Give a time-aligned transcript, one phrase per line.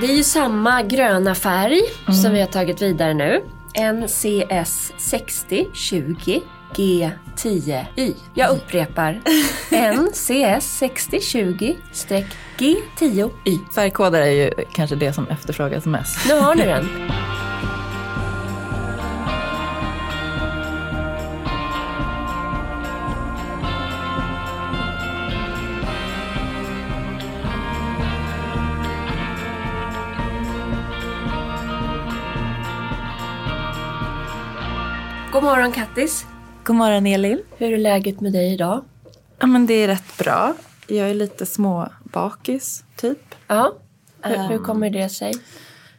[0.00, 1.80] Det är ju samma gröna färg
[2.22, 3.40] som vi har tagit vidare nu.
[3.92, 6.40] NCS 6020
[6.74, 8.14] G10Y.
[8.34, 9.20] Jag upprepar.
[9.70, 11.76] NCS 6020
[12.58, 13.58] G10Y.
[13.74, 16.28] Färgkoder är ju kanske det som efterfrågas mest.
[16.28, 16.88] Nu har ni den.
[35.48, 36.26] Morgon Kattis.
[36.64, 37.42] God morgon Elin.
[37.56, 38.84] Hur är läget med dig idag?
[39.38, 40.54] Ja men det är rätt bra.
[40.86, 43.34] Jag är lite småbakis typ.
[43.46, 43.72] Ja.
[44.22, 45.34] Hur, hur kommer det sig?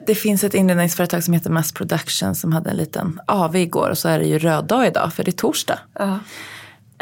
[0.08, 3.98] Det finns ett inredningsföretag som heter Mass Production som hade en liten AV igår och
[3.98, 5.80] så är det ju röd dag idag för det är torsdag.
[5.94, 6.20] Ja.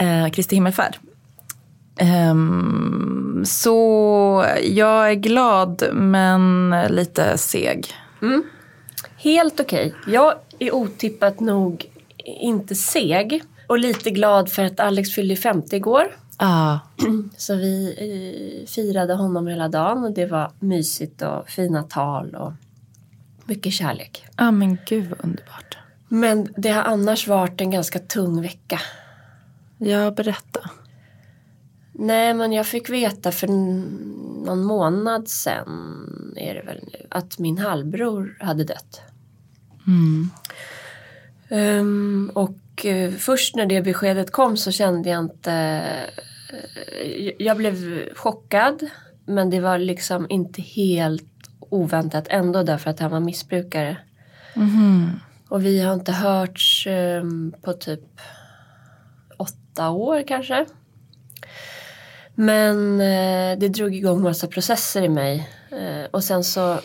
[0.05, 0.98] Eh, Kristi himmelfärd.
[1.98, 7.87] Ehm, så jag är glad men lite seg.
[9.17, 9.95] Helt okej.
[10.07, 11.85] Jag är otippat nog
[12.27, 13.43] inte seg.
[13.67, 16.17] Och lite glad för att Alex fyllde 50 igår.
[16.37, 16.79] Ah,
[17.37, 22.53] Så vi eh, firade honom hela dagen och det var mysigt och fina tal och
[23.45, 24.25] mycket kärlek.
[24.35, 25.77] ah, men gud vad underbart.
[26.07, 28.79] Men det har annars varit en ganska tung vecka.
[29.77, 30.70] Ja, berätta.
[31.93, 33.48] Nej, men jag fick veta för
[34.45, 39.01] någon månad sedan är det väl nu, att min halvbror hade dött.
[39.87, 40.29] Mm.
[41.49, 45.54] Ehm, och eh, först när det beskedet kom så kände jag inte...
[47.01, 48.89] eh, jag blev chockad,
[49.26, 51.23] men det var liksom inte helt
[51.59, 53.98] oväntat ändå därför att han var missbrukare.
[54.55, 55.20] Mhm.
[55.49, 58.21] Och vi har inte hörts ehm, på typ
[59.37, 60.65] åtta år kanske.
[62.35, 65.50] Men eh, det drog igång massa processer i mig.
[66.11, 66.79] Och sen så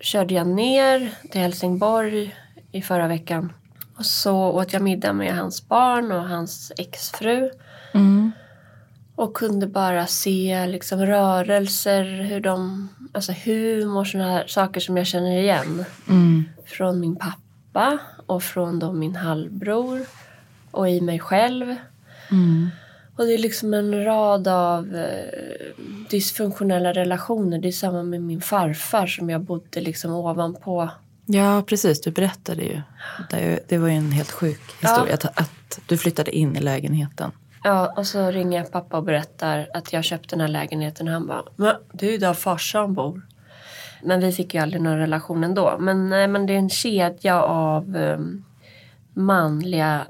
[0.00, 2.34] körde jag ner till Helsingborg
[2.72, 3.52] i förra veckan.
[3.96, 7.50] Och så åt jag middag med hans barn och hans exfru.
[7.94, 8.32] Mm.
[9.16, 15.06] Och kunde bara se liksom rörelser, hur de, alltså humor, sådana här saker som jag
[15.06, 15.84] känner igen.
[16.08, 16.44] Mm.
[16.66, 20.00] Från min pappa och från då min halvbror
[20.70, 21.76] och i mig själv.
[22.30, 22.70] Mm.
[23.16, 25.74] Och det är liksom en rad av eh,
[26.10, 27.58] dysfunktionella relationer.
[27.58, 30.90] Det är samma med min farfar som jag bodde liksom ovanpå.
[31.26, 32.00] Ja, precis.
[32.00, 32.80] Du berättade ju.
[33.68, 35.14] Det, var ju en helt sjuk historia.
[35.14, 37.32] Att, att du flyttade in i lägenheten.
[37.64, 41.08] Ja, och så ringer jag pappa och berättar att jag köpt den här lägenheten.
[41.08, 43.22] Han bara, men det är ju där farsan bor.
[44.02, 45.76] Men vi fick ju aldrig någon relation ändå.
[45.80, 48.18] Men, nej, men det är en kedja av eh,
[49.14, 50.06] manliga,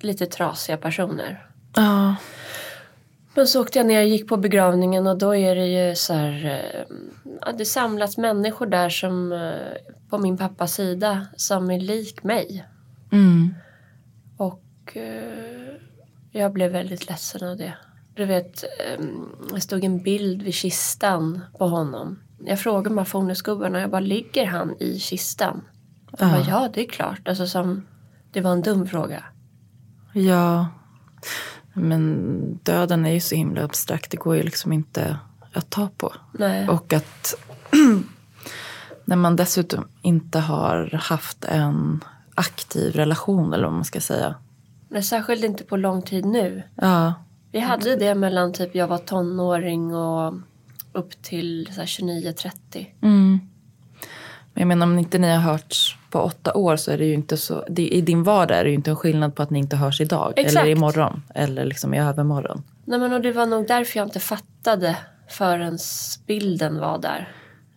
[0.00, 1.46] lite trasiga personer.
[1.76, 2.14] Ja.
[3.34, 6.14] Men så åkte jag ner och gick på begravningen och då är det ju så
[6.14, 6.96] här, eh,
[7.40, 9.54] ja, det samlas människor där som eh,
[10.14, 12.64] på min pappas sida som är lik mig.
[13.10, 13.54] Mm.
[14.36, 15.74] Och eh,
[16.30, 17.74] jag blev väldigt ledsen av det.
[18.14, 19.04] Du vet, eh,
[19.54, 22.18] det stod en bild vid kistan på honom.
[22.44, 25.64] Jag frågade mafornesgubbarna, jag bara, ligger han i kistan?
[26.10, 26.46] De bara, Ja.
[26.48, 27.28] ja det är klart.
[27.28, 27.86] Alltså som,
[28.32, 29.24] det var en dum fråga.
[30.12, 30.68] Ja.
[31.72, 34.10] Men döden är ju så himla abstrakt.
[34.10, 35.18] Det går ju liksom inte
[35.52, 36.12] att ta på.
[36.32, 36.68] Nej.
[36.68, 37.34] Och att
[39.04, 42.04] när man dessutom inte har haft en
[42.34, 44.34] aktiv relation eller vad man ska säga.
[44.88, 46.62] Men särskilt inte på lång tid nu.
[46.74, 47.14] Ja,
[47.52, 50.34] Vi hade det mellan typ jag var tonåring och
[50.92, 52.50] upp till så här 29-30.
[53.02, 53.40] Mm.
[54.54, 57.14] Men jag menar om inte ni har hörts på åtta år så är det ju
[57.14, 57.64] inte så.
[57.68, 60.00] Det, I din vardag är det ju inte en skillnad på att ni inte hörs
[60.00, 60.32] idag.
[60.36, 60.56] Exakt.
[60.56, 61.22] Eller imorgon.
[61.34, 62.62] Eller liksom i övermorgon.
[62.84, 64.96] Nej men och det var nog därför jag inte fattade
[65.28, 65.78] förrän
[66.26, 67.28] bilden var där.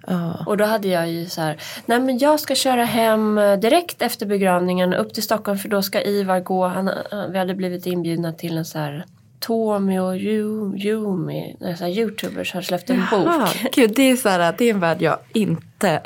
[0.09, 0.43] Ja.
[0.45, 4.01] Och då hade jag ju så här, nej men jag ska köra hem eh, direkt
[4.01, 7.85] efter begravningen upp till Stockholm för då ska Ivar gå, han, han- vi hade blivit
[7.85, 9.05] inbjudna till en så här
[9.39, 11.55] Tommy och Yumi,
[11.87, 13.71] youtubers har släppt en Jaha, bok.
[13.75, 15.87] Gud, det är, så här, det är en värld jag inte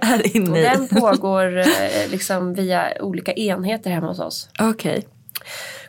[0.00, 0.62] är Och inne i.
[0.62, 1.64] den pågår eh,
[2.10, 4.48] liksom via olika enheter hemma hos oss.
[4.60, 5.06] Okej.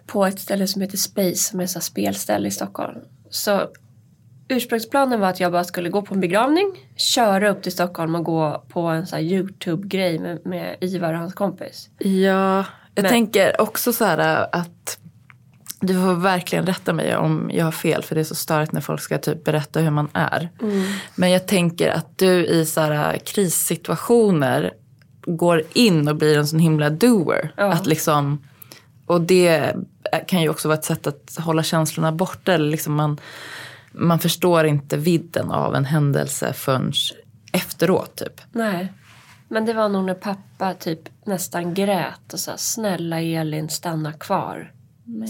[0.05, 2.97] på ett ställe som heter Space som är ett spelställe i Stockholm.
[3.29, 3.67] Så
[4.49, 8.23] ursprungsplanen var att jag bara skulle gå på en begravning, köra upp till Stockholm och
[8.23, 11.89] gå på en så här YouTube-grej med, med Ivar och hans kompis.
[11.97, 12.65] Ja,
[12.95, 14.97] jag Men- tänker också så här att
[15.81, 18.81] du får verkligen rätta mig om jag har fel för det är så störigt när
[18.81, 20.49] folk ska typ berätta hur man är.
[21.15, 24.73] Men jag tänker att du i så här krissituationer
[25.25, 27.53] går in och blir en sån himla doer.
[27.57, 27.73] Ja.
[27.73, 28.43] Att liksom,
[29.05, 29.75] och det
[30.27, 32.53] kan ju också vara ett sätt att hålla känslorna borta.
[32.53, 33.19] Eller liksom man,
[33.91, 36.93] man förstår inte vidden av en händelse förrän
[37.51, 38.41] efteråt typ.
[38.51, 38.93] Nej.
[39.47, 44.71] Men det var nog när pappa typ nästan grät och sa snälla Elin stanna kvar.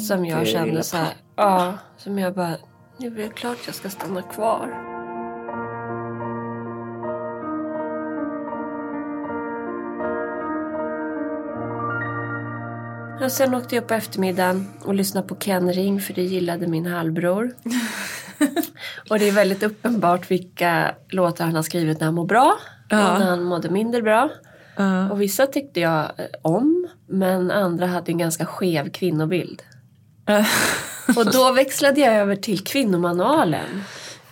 [0.08, 2.56] som jag gud, kände så här, ja, som jag bara,
[2.98, 4.90] nu är det klart jag ska stanna kvar.
[13.24, 16.86] Och sen åkte jag på eftermiddagen och lyssnade på Ken Ring för det gillade min
[16.86, 17.52] halvbror.
[19.10, 22.60] och det är väldigt uppenbart vilka låtar han har skrivit när han mår bra
[22.90, 23.14] Ja.
[23.14, 24.30] och när han mådde mindre bra.
[24.76, 25.10] Ja.
[25.12, 29.62] Och vissa tyckte jag eh, om men andra hade en ganska skev kvinnobild.
[31.18, 33.84] Och då växlade jag över till kvinnomanualen.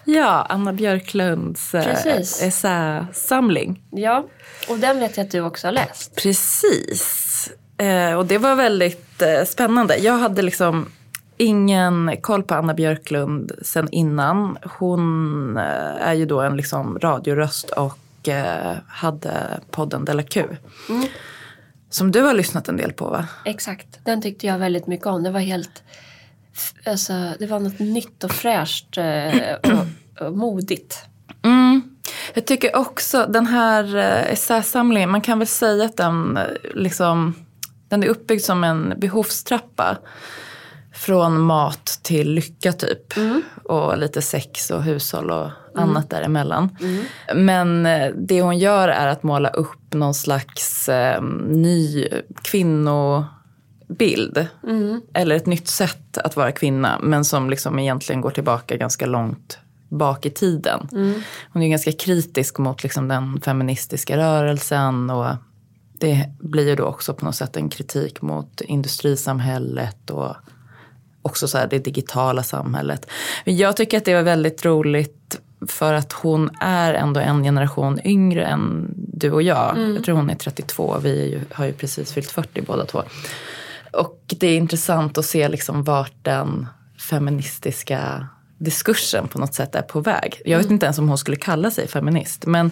[0.06, 2.42] Ja, Anna Björklunds eh, Precis.
[2.44, 3.82] essäsamling.
[3.92, 4.26] Ja,
[4.70, 6.16] och den vet jag att du också har läst.
[6.16, 7.52] Precis.
[7.78, 9.98] Eh, och det var väldigt eh, spännande.
[9.98, 10.92] Jag hade liksom
[11.38, 14.58] ingen koll på Anna Björklund sen innan.
[14.80, 20.44] Hon eh, är ju då en liksom radioröst och eh, hade podden Della Q.
[20.90, 21.08] Mm.
[21.90, 23.28] Som du har lyssnat en del på va?
[23.46, 25.24] Exakt, den tyckte jag väldigt mycket om.
[25.24, 25.84] Det var helt,
[26.86, 31.06] alltså det var något nytt och fräscht eh, och, och modigt.
[31.44, 31.82] Mm.
[32.34, 33.96] Jag tycker också den här
[34.32, 36.40] essäsamlingen, man kan väl säga att den,
[36.76, 37.34] liksom,
[37.88, 39.98] den är uppbyggd som en behovstrappa.
[40.98, 43.14] Från mat till lycka typ.
[43.64, 46.78] Och lite sex och hushåll och annat däremellan.
[47.36, 52.08] Men eh, det hon gör är att måla upp någon slags eh, ny
[52.44, 53.28] kvinnobild.
[55.14, 57.00] Eller ett nytt sätt att vara kvinna.
[57.04, 59.60] Men som liksom egentligen går tillbaka ganska långt
[59.90, 60.88] bak i tiden.
[61.54, 65.10] Hon är ganska kritisk mot liksom den feministiska rörelsen.
[65.10, 65.28] Och
[66.00, 70.36] det blir ju då också på något sätt en kritik mot industrisamhället och
[71.28, 73.08] också så här det digitala samhället.
[73.44, 78.46] Jag tycker att det var väldigt roligt för att hon är ändå en generation yngre
[78.46, 79.78] än du och jag.
[79.96, 83.04] Jag tror hon är 32, vi är ju, har ju precis fyllt 40 båda två.
[83.94, 86.68] Och det är intressant att se liksom vart den
[87.10, 88.28] feministiska
[88.58, 90.42] diskursen på något sätt är på väg.
[90.46, 92.46] Jag vet inte ens om hon skulle kalla sig feminist.
[92.46, 92.72] Men,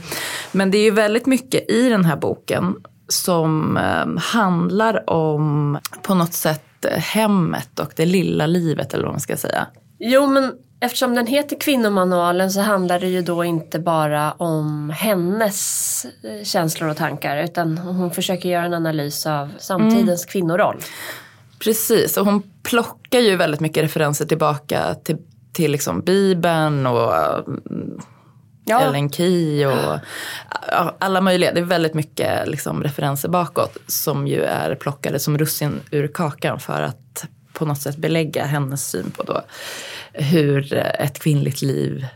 [0.51, 2.75] men det är ju väldigt mycket i den här boken
[3.07, 9.21] som eh, handlar om på något sätt hemmet och det lilla livet eller vad man
[9.21, 9.67] ska säga.
[9.99, 16.05] Jo, men eftersom den heter Kvinnomanualen så handlar det ju då inte bara om hennes
[16.23, 20.77] eh, känslor och tankar utan hon försöker göra en analys av samtidens kvinnoroll.
[21.59, 25.17] Precis, och hon plockar ju väldigt mycket referenser tillbaka till,
[25.53, 28.01] till liksom Bibeln och mm,
[28.65, 28.81] Ja.
[28.81, 29.99] Ellen Key och
[30.99, 31.53] alla möjliga.
[31.53, 36.59] Det är väldigt mycket liksom referenser bakåt som ju är plockade som russin ur kakan
[36.59, 39.41] för att på något sätt belägga hennes syn på då
[40.13, 42.07] hur ett kvinnligt liv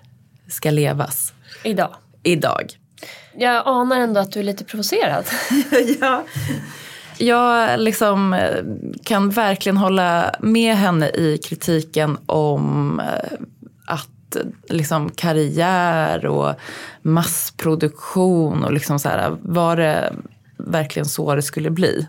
[0.48, 1.96] ska levas Idag.
[2.24, 2.74] idag.
[3.38, 5.26] Jag anar ändå att du är lite provocerad.
[6.02, 6.24] ja.
[7.18, 8.40] Jag liksom
[9.04, 13.40] kan verkligen hålla med henne i kritiken om eh,
[14.70, 16.54] liksom karriär och
[17.02, 20.14] massproduktion och liksom så här, var det
[20.58, 22.08] verkligen så det skulle bli?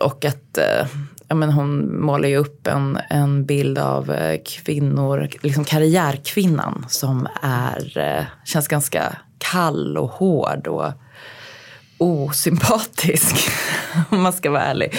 [0.00, 0.86] Och att eh,
[1.28, 7.28] ja, men hon målar ju upp en, en bild av eh, kvinnor, liksom karriärkvinnan som
[7.42, 10.92] är, eh, känns ganska kall och hård och
[11.98, 13.50] osympatisk
[14.10, 14.94] om man ska vara ärlig.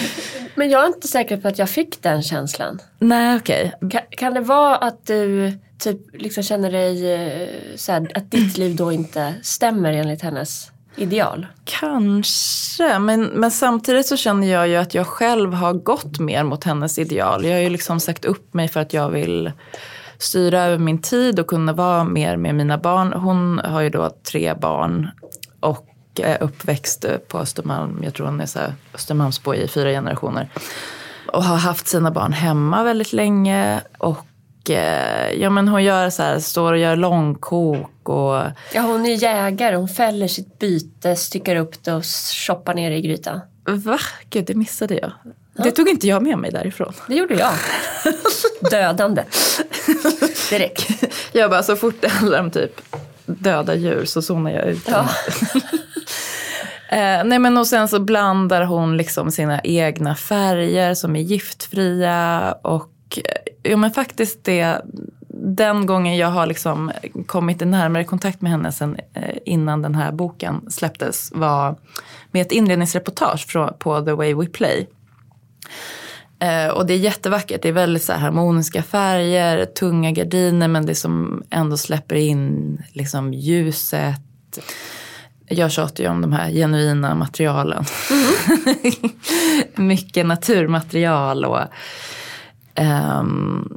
[0.54, 2.80] Men jag är inte säker på att jag fick den känslan.
[2.98, 3.72] Nej okej.
[3.90, 8.58] Kan, kan det vara att du typ liksom känner dig eh, så här, att ditt
[8.58, 11.46] liv då inte stämmer enligt hennes ideal?
[11.64, 16.64] Kanske, men, men samtidigt så känner jag ju att jag själv har gått mer mot
[16.64, 17.44] hennes ideal.
[17.44, 19.52] Jag har ju liksom sagt upp mig för att jag vill
[20.18, 23.12] styra över min tid och kunna vara mer med mina barn.
[23.12, 25.10] Hon har ju då tre barn
[25.60, 28.00] och är uppväxt på Östermalm.
[28.04, 30.48] Jag tror hon är så här Östermalmsbo i fyra generationer.
[31.32, 33.80] Och har haft sina barn hemma väldigt länge.
[33.98, 34.26] Och
[35.38, 38.42] ja, men hon gör så här, står och gör långkok och
[38.74, 39.76] Ja, hon är jägare.
[39.76, 42.04] Hon fäller sitt byte, styckar upp det och
[42.46, 43.40] shoppar ner i grytan.
[43.64, 43.98] Va?
[44.30, 45.12] Gud, det missade jag.
[45.64, 46.92] Det tog inte jag med mig därifrån.
[47.08, 47.52] Det gjorde jag.
[48.70, 49.24] Dödande.
[50.50, 51.04] Direkt.
[51.32, 52.80] Jag bara, så fort det handlar om typ
[53.26, 54.88] döda djur så zonar jag ut.
[54.88, 55.08] Ja.
[56.92, 62.52] Eh, nej men och sen så blandar hon liksom sina egna färger som är giftfria.
[62.62, 64.82] Och eh, jo men faktiskt det,
[65.28, 66.92] den gången jag har liksom
[67.26, 71.76] kommit i närmare kontakt med henne sen eh, innan den här boken släpptes var
[72.30, 74.86] med ett inledningsreportage från, på The Way We Play.
[76.38, 77.62] Eh, och det är jättevackert.
[77.62, 82.78] Det är väldigt så här harmoniska färger, tunga gardiner men det som ändå släpper in
[82.92, 84.20] liksom ljuset
[85.46, 87.84] Jag tjatar ju om de här genuina materialen.
[89.74, 91.60] Mycket naturmaterial och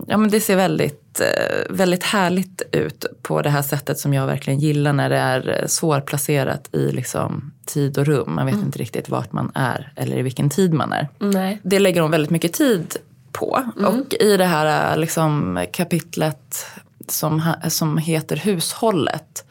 [0.07, 4.27] ja, men det ser väldigt, uh, väldigt härligt ut på det här sättet som jag
[4.27, 8.35] verkligen gillar när det är svårplacerat i liksom, tid och rum.
[8.35, 8.65] Man vet mm.
[8.65, 11.07] inte riktigt vart man är eller i vilken tid man är.
[11.19, 11.59] Nej.
[11.63, 12.97] Det lägger hon väldigt mycket tid
[13.31, 13.63] på.
[13.77, 13.99] Mm.
[13.99, 16.65] Och i det här liksom, kapitlet
[17.07, 19.45] som, som heter Hushållet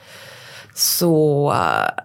[0.75, 1.53] så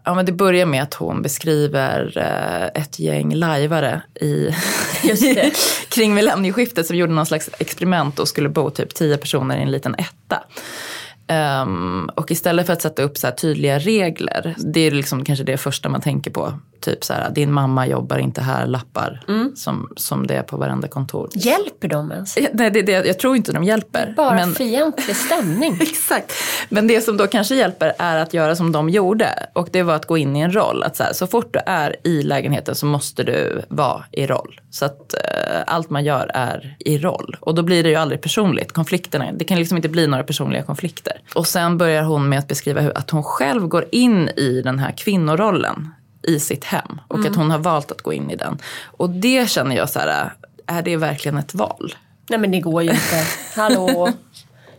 [0.04, 4.50] ja, men det börjar med att hon beskriver eh, ett gäng lajvare i,
[5.90, 9.72] kring millennieskiftet som gjorde någon slags experiment och skulle bo typ tio personer i en
[9.72, 10.44] liten etta.
[11.62, 15.58] Um, och istället för att sätta upp så tydliga regler, det är liksom kanske det
[15.58, 16.54] första man tänker på.
[16.82, 19.24] Typ så här, din mamma jobbar inte här, lappar.
[19.28, 19.56] Mm.
[19.56, 21.30] Som, som det är på varenda kontor.
[21.34, 22.38] Hjälper de ens?
[22.54, 24.14] Nej, det, det, jag tror inte de hjälper.
[24.18, 24.56] Bara men...
[24.56, 25.78] fientlig stämning.
[25.82, 26.34] Exakt.
[26.70, 29.48] Men det som då kanske hjälper är att göra som de gjorde.
[29.54, 30.84] Och det var att gå in i en roll.
[30.84, 34.62] Att så, här, så fort du är i lägenheten så måste du vara i roll.
[34.70, 37.38] Så att uh, allt man gör är i roll.
[37.40, 38.72] Och då blir det ju aldrig personligt.
[38.72, 41.14] Konflikterna, det kan liksom inte bli några personliga konflikter.
[41.36, 44.80] Och sen börjar hon med att beskriva hur att hon själv går in i den
[44.80, 45.94] här kvinnorollen
[46.28, 47.02] i sitt hem.
[47.08, 47.32] Och mm.
[47.32, 48.58] att hon har valt att gå in i den.
[48.86, 50.34] Och det känner jag så här,
[50.68, 51.96] är det verkligen ett val?
[52.30, 53.24] Nej men det går ju inte.
[53.56, 54.10] Hallå.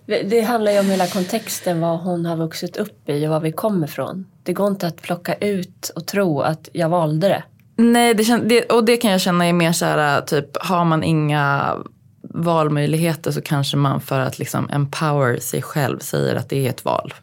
[0.06, 3.52] Det handlar ju om hela kontexten, vad hon har vuxit upp i och var vi
[3.52, 4.26] kommer ifrån.
[4.42, 7.42] Det går inte att plocka ut och tro att jag valde det.
[7.76, 11.02] Nej, det, det, och det kan jag känna är mer så här, typ har man
[11.02, 11.76] inga
[12.22, 16.84] valmöjligheter så kanske man för att liksom empower sig själv säger att det är ett
[16.84, 17.14] val.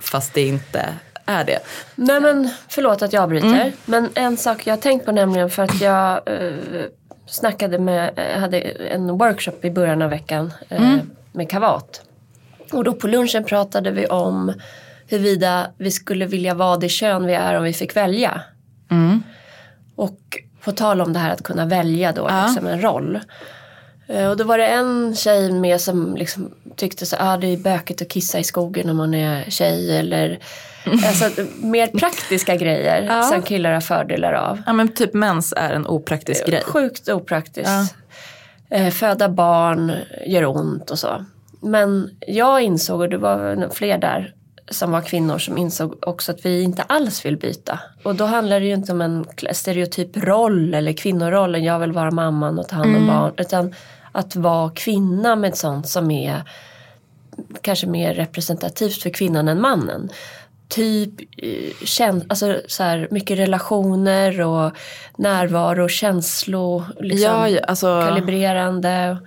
[0.00, 0.94] Fast det inte
[1.30, 1.58] är det.
[1.94, 3.48] Nej men förlåt att jag avbryter.
[3.48, 3.72] Mm.
[3.84, 6.52] Men en sak jag har tänkt på nämligen för att jag eh,
[7.26, 11.10] snackade med, eh, hade en workshop i början av veckan eh, mm.
[11.32, 12.02] med Kavat.
[12.72, 14.52] Och då på lunchen pratade vi om
[15.08, 18.40] huruvida vi skulle vilja vara det kön vi är om vi fick välja.
[18.90, 19.22] Mm.
[19.96, 20.20] Och
[20.64, 22.46] på tal om det här att kunna välja då ja.
[22.46, 23.20] liksom en roll.
[24.06, 27.56] Eh, och då var det en tjej med som liksom tyckte att ah, det är
[27.56, 29.98] bökigt att kissa i skogen om man är tjej.
[29.98, 30.38] Eller
[31.06, 33.22] alltså, mer praktiska grejer ja.
[33.22, 34.62] som killar har fördelar av.
[34.66, 36.62] Ja men typ mens är en opraktisk grej.
[36.64, 37.70] Sjukt opraktiskt.
[37.70, 37.86] Ja.
[38.76, 39.92] Eh, föda barn
[40.26, 41.24] gör ont och så.
[41.60, 44.34] Men jag insåg, och det var fler där
[44.70, 47.78] som var kvinnor som insåg också att vi inte alls vill byta.
[48.02, 52.10] Och då handlar det ju inte om en stereotyp roll eller kvinnorollen, jag vill vara
[52.10, 53.06] mamman och ta hand om mm.
[53.06, 53.32] barn.
[53.36, 53.74] Utan
[54.12, 56.42] att vara kvinna med sånt som är
[57.60, 60.10] kanske mer representativt för kvinnan än mannen.
[60.70, 64.72] Typ eh, alltså så här, mycket relationer och
[65.18, 69.18] närvaro, känslo, liksom, ja, alltså, kalibrerande.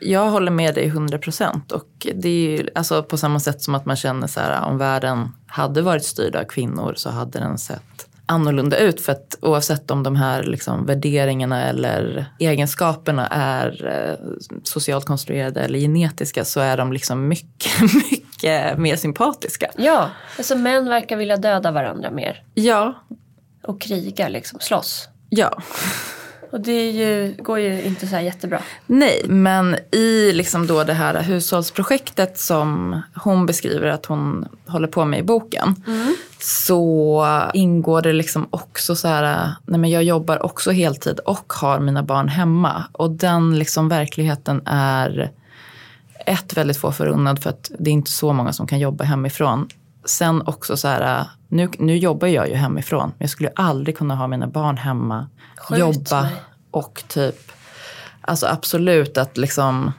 [0.00, 1.72] Jag håller med dig 100 procent.
[1.72, 4.78] Och det är ju alltså, på samma sätt som att man känner så här om
[4.78, 9.00] världen hade varit styrd av kvinnor så hade den sett annorlunda ut.
[9.00, 14.28] För att oavsett om de här liksom värderingarna eller egenskaperna är eh,
[14.62, 18.25] socialt konstruerade eller genetiska så är de liksom mycket, mycket
[18.76, 19.70] mer sympatiska.
[19.76, 22.42] Ja, alltså män verkar vilja döda varandra mer.
[22.54, 22.94] Ja.
[23.62, 25.08] Och kriga liksom, slåss.
[25.28, 25.62] Ja.
[26.50, 28.62] Och det ju, går ju inte så här jättebra.
[28.86, 35.04] Nej, men i liksom då det här hushållsprojektet som hon beskriver att hon håller på
[35.04, 35.74] med i boken.
[35.86, 36.16] Mm.
[36.38, 41.80] Så ingår det liksom också så här, nej men jag jobbar också heltid och har
[41.80, 42.84] mina barn hemma.
[42.92, 45.30] Och den liksom verkligheten är
[46.26, 49.68] ett väldigt få förunnad för att det är inte så många som kan jobba hemifrån.
[50.04, 53.08] Sen också så här, nu, nu jobbar jag ju hemifrån.
[53.08, 56.32] Men jag skulle aldrig kunna ha mina barn hemma Sköt jobba mig.
[56.70, 57.52] och typ,
[58.20, 59.92] alltså absolut att liksom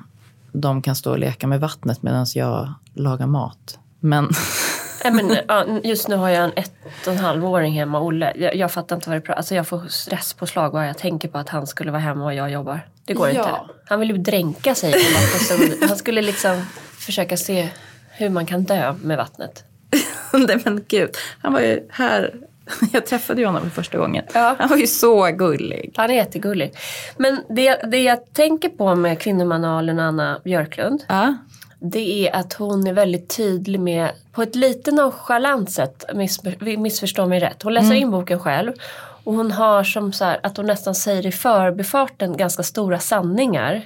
[0.51, 3.79] de kan stå och leka med vattnet medan jag lagar mat.
[4.00, 4.29] Men
[5.04, 8.34] Nej, men, just nu har jag en ett och en halv åring hemma, Olle.
[8.36, 9.34] Jag, jag fattar inte vad det är.
[9.34, 12.51] Alltså jag får stresspåslag bara jag tänker på att han skulle vara hemma och jag
[12.51, 12.88] jobbar.
[13.06, 13.34] Det går ja.
[13.34, 13.74] inte.
[13.86, 15.89] Han vill ju dränka sig på vattnet.
[15.89, 16.66] Han skulle liksom
[16.98, 17.70] försöka se
[18.12, 19.63] hur man kan dö med vattnet.
[20.34, 21.10] Nej men gud,
[21.42, 22.34] han var ju här
[22.94, 24.25] Jag träffade ju honom för första gången.
[24.34, 24.56] Ja.
[24.60, 25.94] Han var ju så gullig.
[25.96, 26.74] Han är jättegullig.
[27.18, 31.04] Men det, det jag tänker på med kvinnomanualen Anna Björklund.
[31.08, 31.38] Ja.
[31.79, 36.39] Det är att hon är väldigt tydlig med, på ett lite nonchalant sätt, miss,
[36.77, 37.63] missförstå mig rätt.
[37.63, 38.01] Hon läser mm.
[38.01, 38.74] in boken själv.
[39.24, 43.81] Och hon har som så här, att hon nästan säger i förbifarten ganska stora sanningar.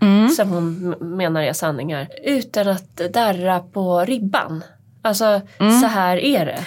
[0.00, 0.28] Mm.
[0.28, 2.08] Som hon menar är sanningar.
[2.24, 4.64] Utan att darra på ribban.
[5.02, 5.80] Alltså mm.
[5.80, 6.64] så här är det.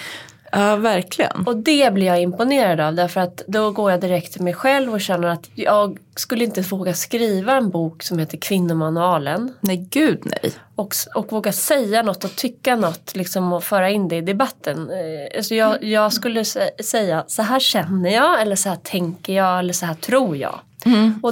[0.56, 1.44] Ja, verkligen.
[1.48, 4.94] Och det blir jag imponerad av därför att då går jag direkt till mig själv
[4.94, 9.54] och känner att jag skulle inte våga skriva en bok som heter Kvinnomanualen.
[9.62, 10.52] Nej, gud nej.
[10.76, 14.90] Och, och våga säga något och tycka något liksom, och föra in det i debatten.
[14.90, 19.34] Eh, Alltså jag, jag skulle sä- säga så här känner jag eller så här tänker
[19.34, 20.60] jag eller så här tror jag.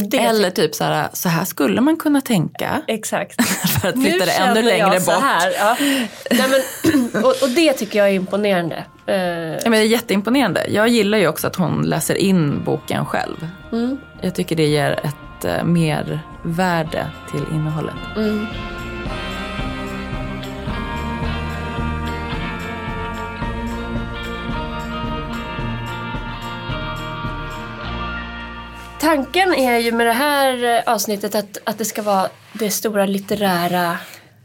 [0.10, 2.82] Det Eller typ så här, så här skulle man kunna tänka.
[2.88, 3.44] Exakt.
[3.82, 5.22] För att flytta det ännu längre bort.
[5.22, 5.52] här.
[5.60, 5.76] Ja.
[6.32, 8.84] Nej, men, och, och det tycker jag är imponerande.
[9.06, 10.66] Eh, Ja, men det är jätteimponerande.
[10.70, 13.48] Jag gillar ju också att hon läser in boken själv.
[13.72, 17.96] mm, Jag tycker det ger ett eh, mer värde till innehållet.
[18.16, 18.46] mm.
[29.04, 33.06] Tanken är ju med det här eh, avsnittet att, att det ska vara det stora
[33.06, 33.98] litterära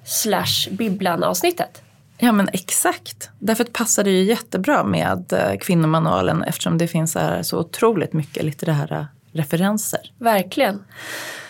[0.05, 1.83] slash bibblan avsnittet.
[2.19, 3.31] Ja men exakt.
[3.38, 9.09] Därför passar det ju jättebra med eh, kvinnomanualen eftersom det finns så, otroligt mycket litterära
[9.33, 10.00] referenser.
[10.19, 10.85] Verkligen.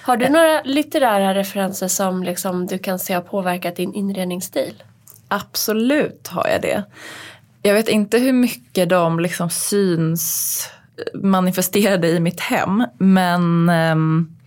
[0.03, 4.83] Har du några litterära referenser som liksom du kan se har påverkat din inredningsstil?
[5.29, 6.85] Absolut har jag det.
[7.63, 10.71] Jag vet inte hur mycket de liksom syns
[11.15, 12.85] manifesterade i mitt hem.
[12.99, 14.39] Men ehm,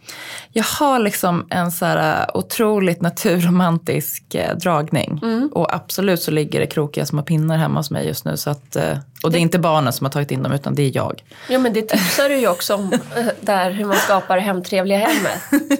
[0.53, 5.19] jag har liksom en så här otroligt naturromantisk eh, dragning.
[5.51, 8.37] Och absolut så ligger det krokiga små pinnar hemma hos mig just nu.
[8.37, 10.83] Så att, eh, och det är inte barnen som har tagit in dem utan det
[10.83, 11.23] är jag.
[11.49, 15.41] Ja men det tipsar du ju också om eh, där hur man skapar hemtrevliga hemmet.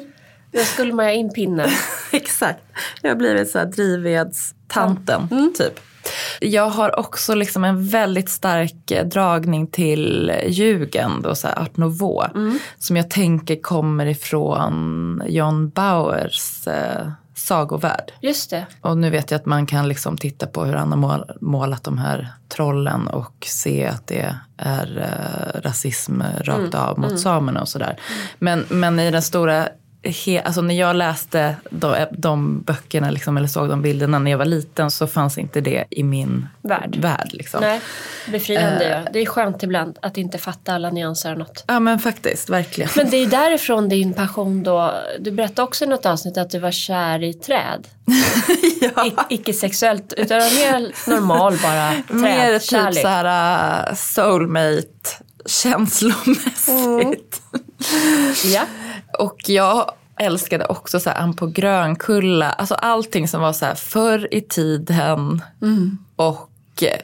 [0.51, 1.69] Då skulle man ha in pinnen.
[2.11, 2.63] Exakt.
[3.01, 5.79] Jag har blivit så här drivvedstanten typ.
[6.39, 12.23] Jag har också liksom en väldigt stark eh, dragning till jugend och så art nouveau.
[12.77, 18.11] Som jag tänker kommer ifrån John Bauers eh, sagovärld.
[18.21, 18.65] Just det.
[18.81, 21.83] Och nu vet jag att man kan liksom titta på hur han har mål, målat
[21.83, 27.69] de här trollen och se att det är eh, rasism rakt av mot samerna och
[27.69, 27.99] sådär.
[28.39, 29.67] Men, men i den stora,
[30.03, 34.37] he, alltså när jag läste de, de böckerna liksom, eller såg de bilderna när jag
[34.37, 36.95] var liten så fanns inte det i min Värld.
[36.95, 37.61] värld liksom.
[37.61, 37.81] Nej,
[38.31, 38.91] befriande Eh.
[38.91, 39.09] ja.
[39.13, 41.63] Det är skönt ibland att inte fatta alla nyanser något.
[41.67, 42.89] Ja men faktiskt, verkligen.
[42.95, 44.93] Men det är därifrån din passion då.
[45.19, 47.87] Du berättade också i något avsnitt att du var kär i träd.
[48.95, 49.05] ja.
[49.05, 53.01] I, icke sexuellt utan mer normal bara Mer typ trädkärlek.
[53.01, 54.87] så här uh, soulmate
[55.45, 57.41] känslomässigt.
[58.45, 58.61] Ja.
[59.21, 62.49] Och jag älskade också så här Ann på Grönkulla.
[62.49, 65.41] Alltså allting som var så här förr i tiden.
[66.15, 66.47] Och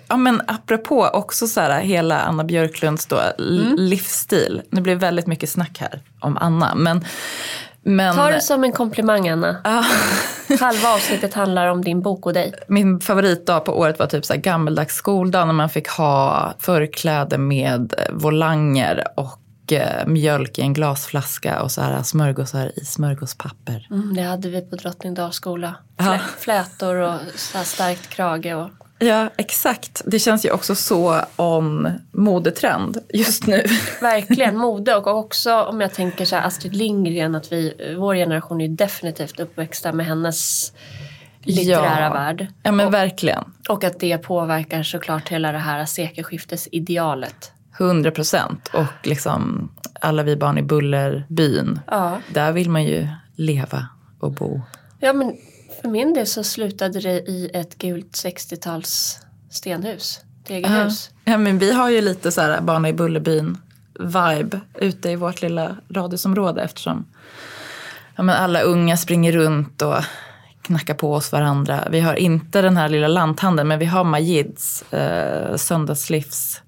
[0.08, 4.62] ja, men apropå också så här hela Anna Björklunds då, l- livsstil.
[4.70, 6.76] Det blev väldigt mycket snack här om Anna.
[6.76, 7.06] Men,
[7.84, 9.58] men Ta det som en komplimang Anna.
[10.60, 12.54] Halva avsnittet handlar om din bok och dig.
[12.68, 17.38] min favoritdag på året var typ så här gammeldags skoldag när man fick ha förkläde
[17.38, 19.40] med volanger och
[20.06, 23.88] mjölk i en glasflaska och så här smörgåsar i smörgåspapper.
[23.92, 25.76] Mm, det hade vi på Drottningdals skola.
[25.98, 26.04] Ja.
[26.04, 28.56] Flä, flätor och så starkt krage.
[28.56, 28.70] Och...
[29.00, 30.02] Ja, exakt.
[30.06, 33.64] Det känns ju också så on modetrend just nu.
[34.02, 38.62] Verkligen mode och också om jag tänker så här Astrid Lindgren att vi, vår generation
[38.62, 40.72] är ju definitivt uppväxta med hennes
[41.44, 42.14] litterära Ja.
[42.14, 42.48] värld.
[42.64, 43.44] Ja, men verkligen.
[43.70, 47.52] Och att det påverkar såklart hela det här sekelskiftesidealet.
[47.80, 48.70] 100 procent.
[48.74, 49.70] Och liksom
[50.02, 51.80] alla vi barn i Bullerbyn.
[51.88, 52.18] Ja.
[52.34, 53.88] Där vill man ju leva
[54.20, 54.62] och bo.
[55.00, 55.38] ja, men
[55.82, 60.22] för min del så slutade det i ett gult 60-tals stenhus.
[60.48, 61.10] Tegelhus.
[61.26, 63.58] Ja, men vi har ju lite så här barn i Bullerbyn
[64.00, 67.06] vibe ute i vårt lilla radhusområde eftersom
[68.16, 70.04] ja, men alla unga springer runt och
[70.62, 71.88] knackar på oss varandra.
[71.92, 76.62] Vi har inte den här lilla lanthandeln men vi har Majids eh, söndagslivs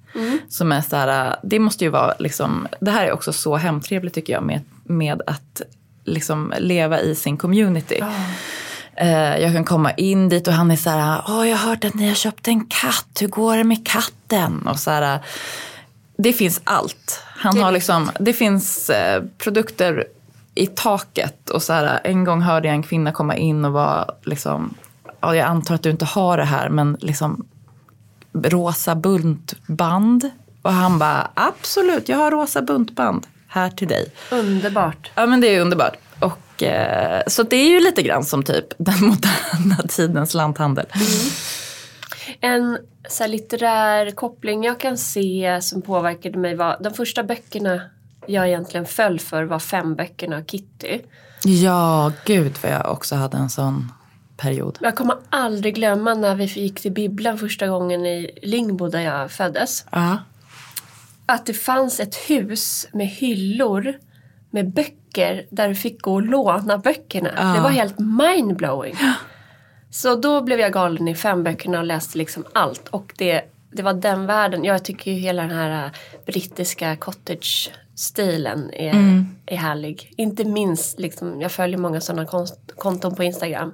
[0.49, 4.13] som är så här, det måste ju vara liksom, det här är också så hemtrevligt
[4.13, 5.61] tycker jag med, med att
[6.05, 7.99] liksom leva i sin community.
[8.95, 11.83] Eh, Jag kan komma in dit och han är så här, åh jag har hört
[11.83, 14.67] att ni har köpt en katt, hur går det med katten?
[14.67, 15.19] Och så här,
[16.17, 17.23] det finns allt.
[17.25, 20.05] Han Det har liksom, det finns eh, produkter
[20.55, 24.05] i taket och så här, en gång hörde jag en kvinna komma in och vara
[24.23, 24.73] liksom,
[25.21, 27.45] ja, jag antar att du inte har det här men liksom
[28.45, 30.29] rosa buntband.
[30.61, 34.11] Och han bara, absolut jag har rosa buntband här till dig.
[34.31, 35.11] Underbart.
[35.15, 35.97] Ja men det är underbart.
[36.19, 40.85] Och, eh, så det är ju lite grann som typ den moderna tidens lanthandel.
[42.41, 42.77] En
[43.09, 47.81] så här, litterär koppling jag kan se som påverkade mig var de första böckerna
[48.27, 50.99] jag egentligen föll för var fem böckerna av Kitty.
[51.43, 53.91] Ja, gud vad jag också hade en sån
[54.39, 54.77] period.
[54.81, 59.31] Jag kommer aldrig glömma när vi gick till bibblan första gången i Lingbo där jag
[59.31, 59.85] föddes.
[59.91, 60.17] Ja.
[61.25, 63.93] Att det fanns ett hus med hyllor
[64.49, 67.29] med böcker där du fick gå och låna böckerna.
[67.37, 67.43] Ja.
[67.43, 68.95] Det var helt mindblowing.
[69.89, 72.87] Så då blev jag galen i fem böckerna och läste liksom allt.
[72.87, 74.63] Och det, det var den världen.
[74.63, 75.91] Jag tycker ju hela den här äh,
[76.25, 76.95] brittiska
[77.99, 80.13] cottage-stilen är, är härlig.
[80.17, 83.73] Inte minst, liksom, jag följer många sådana konst- konton på Instagram.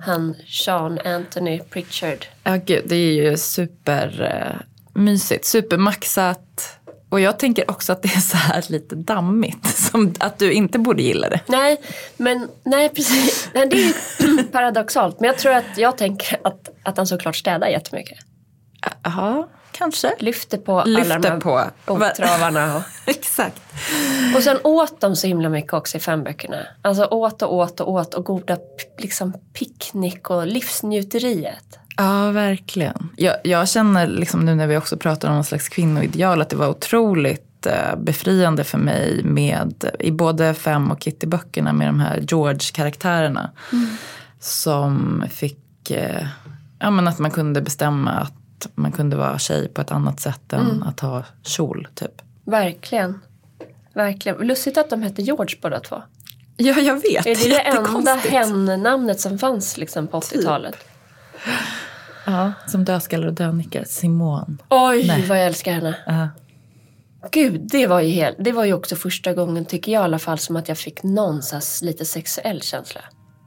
[0.00, 2.26] Han Sean Anthony Pritchard.
[2.44, 6.78] Ja, gud, det är ju supermysigt, supermaxat.
[7.08, 10.78] Och jag tänker också att det är så här lite dammigt, som att du inte
[10.78, 11.40] borde gilla det.
[11.48, 11.76] Nej,
[12.16, 13.48] men nej precis.
[13.54, 13.94] Nej, det är
[14.38, 15.20] ju paradoxalt.
[15.20, 18.18] Men jag tror att jag tänker att, att han såklart städar jättemycket.
[19.02, 20.12] Ja, kanske.
[20.18, 21.64] Lyfter på alla Lyfter de här på.
[21.86, 22.84] boktravarna.
[23.06, 23.62] Exakt.
[24.36, 26.56] och sen åt de så himla mycket också i femböckerna.
[26.82, 28.56] Alltså åt och åt och åt och goda
[28.98, 31.78] liksom picknick och livsnjuteriet.
[31.96, 33.08] Ja, verkligen.
[33.16, 36.56] Jag, jag känner liksom nu när vi också pratar om någon slags kvinnoideal att det
[36.56, 42.24] var otroligt eh, befriande för mig med i både Fem och Kitty-böckerna med de här
[42.28, 43.50] George-karaktärerna.
[44.40, 46.26] Som fick, eh,
[46.78, 48.32] ja men att man kunde bestämma att
[48.74, 52.22] man kunde vara tjej på ett annat sätt än att ha kjol typ.
[52.44, 53.20] Verkligen.
[53.94, 54.38] Verkligen.
[54.38, 56.02] Lustigt att de hette George båda två.
[56.56, 57.26] Ja, jag vet.
[57.26, 60.76] Är det det enda hen-namnet som fanns liksom på 80-talet?
[62.26, 63.84] Ja, som dödskallar och dönickar.
[63.84, 64.56] Simone.
[64.68, 65.26] Oj, Nej.
[65.28, 65.96] vad jag älskar henne.
[66.06, 66.28] Ja.
[67.30, 70.18] Gud, det var, ju helt, det var ju också första gången, tycker jag i alla
[70.18, 73.00] fall, som att jag fick någon så lite sexuell känsla.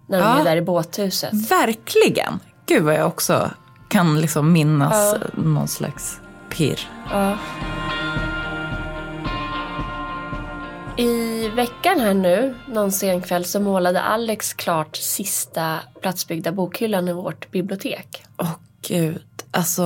[0.09, 0.39] När de Ja.
[0.39, 1.33] är där i båthuset.
[1.51, 2.39] Verkligen!
[2.65, 3.51] Gud vad jag också
[3.87, 5.27] kan liksom minnas Ja.
[5.43, 6.19] någon slags
[6.49, 6.79] pirr.
[7.11, 7.37] Ja.
[10.97, 17.13] I veckan här nu, någon sen kväll, så målade Alex klart sista platsbyggda bokhyllan i
[17.13, 18.23] vårt bibliotek.
[18.37, 18.51] Åh
[18.87, 19.83] gud, alltså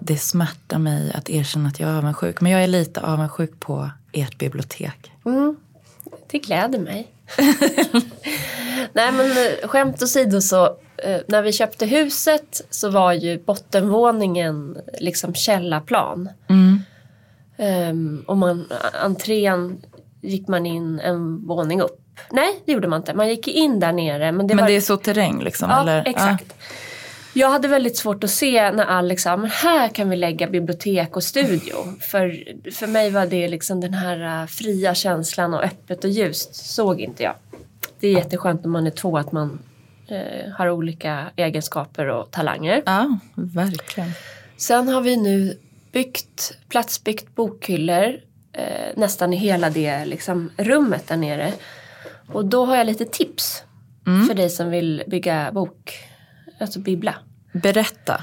[0.00, 2.40] det smärtar mig att erkänna att jag är avundsjuk.
[2.40, 5.12] Men jag är lite avundsjuk på ert bibliotek.
[5.24, 5.56] Mm,
[6.30, 7.08] det gläder mig.
[8.92, 9.30] Nej men
[9.68, 10.76] skämt åsido så,
[11.26, 16.28] när vi köpte huset så var ju bottenvåningen liksom källarplan.
[16.48, 16.82] Mm.
[17.56, 18.66] Ehm, och man,
[19.02, 19.82] entrén
[20.20, 22.00] gick man in en våning upp.
[22.30, 23.14] Nej, det gjorde man inte.
[23.14, 24.32] Man gick in där nere.
[24.32, 24.68] Men det Men var...
[24.70, 25.70] det är så terräng liksom?
[25.70, 26.02] Ja, eller?
[26.06, 26.54] exakt.
[27.32, 31.16] Jag hade väldigt svårt att se när Alex sa, men här kan vi lägga bibliotek
[31.16, 31.76] och studio.
[32.00, 36.54] För, för mig var det liksom den här äh, fria känslan och öppet och ljust
[36.54, 37.34] såg inte jag.
[38.00, 39.58] Det är jätteskönt när man är två att man
[40.10, 42.82] eh, har olika egenskaper och talanger.
[42.86, 44.10] Ja, verkligen.
[44.56, 45.58] Sen har vi nu
[45.92, 48.16] byggt, platsbyggt bokhyllor
[48.52, 48.64] eh,
[48.96, 51.52] nästan i hela det liksom, rummet där nere.
[52.32, 53.62] Och då har jag lite tips
[54.28, 55.98] för dig som vill bygga bok,
[56.60, 57.14] alltså bibbla.
[57.52, 58.22] Berätta.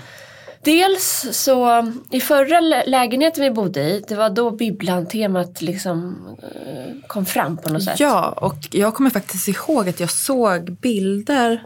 [0.63, 7.08] Dels så i förra lä- lägenheten vi bodde i, det var då bibblan-temat liksom eh,
[7.08, 8.00] kom fram på något sätt.
[8.00, 11.63] Ja, och jag kommer faktiskt ihåg att jag såg bilder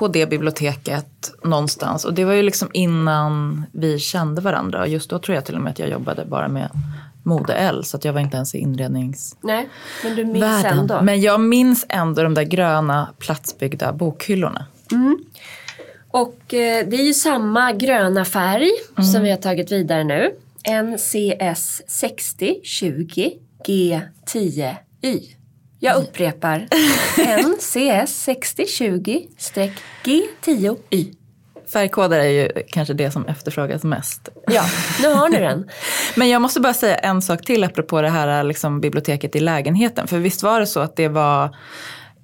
[0.00, 2.04] på det biblioteket någonstans.
[2.04, 4.80] Och det var ju liksom innan vi kände varandra.
[4.80, 6.70] Och just då tror jag till och med att jag jobbade bara med
[7.22, 7.84] Mode L.
[7.84, 9.56] Så att jag var inte ens i inredningsvärlden.
[9.56, 9.68] Nej,
[10.04, 11.00] men du minns ändå.
[11.02, 14.66] Men jag minns ändå de där gröna platsbyggda bokhyllorna.
[16.10, 18.70] Och eh, det är ju samma gröna färg
[19.12, 20.30] som vi har tagit vidare nu.
[20.82, 23.30] NCS 6020
[23.66, 25.39] G10Y.
[25.82, 26.68] Jag upprepar.
[27.48, 31.14] NCS 6020-G10Y.
[31.72, 34.28] Färgkoder är ju kanske det som efterfrågas mest.
[34.46, 34.64] Ja,
[35.02, 35.68] nu har ni den.
[36.16, 40.08] Men jag måste bara säga en sak till apropå det här liksom, biblioteket i lägenheten.
[40.08, 41.56] För visst var det så att det var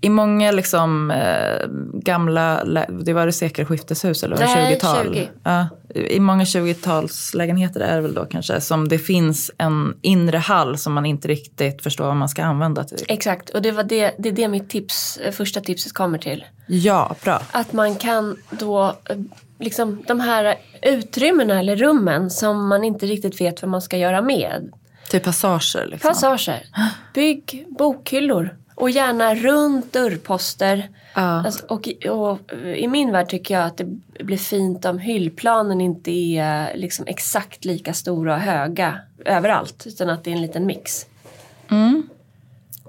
[0.00, 5.14] i många liksom, eh, gamla, det var det sekelskifteshus eller var det Nej, 20-tal?
[5.14, 5.28] 20.
[5.42, 10.78] Ja, I många 20-talslägenheter är det väl då kanske som det finns en inre hall
[10.78, 13.04] som man inte riktigt förstår vad man ska använda till.
[13.08, 16.44] Exakt, och det, var det, det är det mitt tips, eh, första tipset kommer till.
[16.66, 17.42] Ja, bra.
[17.50, 19.16] Att man kan då, eh,
[19.58, 24.22] liksom de här utrymmena eller rummen som man inte riktigt vet vad man ska göra
[24.22, 24.72] med.
[25.10, 26.08] Till passager liksom.
[26.08, 26.62] Passager.
[27.14, 28.56] Bygg bokhyllor.
[28.76, 30.88] Och gärna runt dörrposter.
[31.14, 31.20] Ja.
[31.22, 32.38] Alltså, och, i- och
[32.76, 33.84] i min värld tycker jag att det
[34.24, 39.84] blir fint om hyllplanen inte är liksom exakt lika stora och höga överallt.
[39.86, 41.06] Utan att det är en liten mix.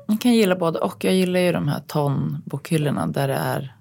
[0.08, 1.04] Jag kan gilla både och.
[1.04, 3.74] Jag gillar ju de här tonbokhyllorna där det är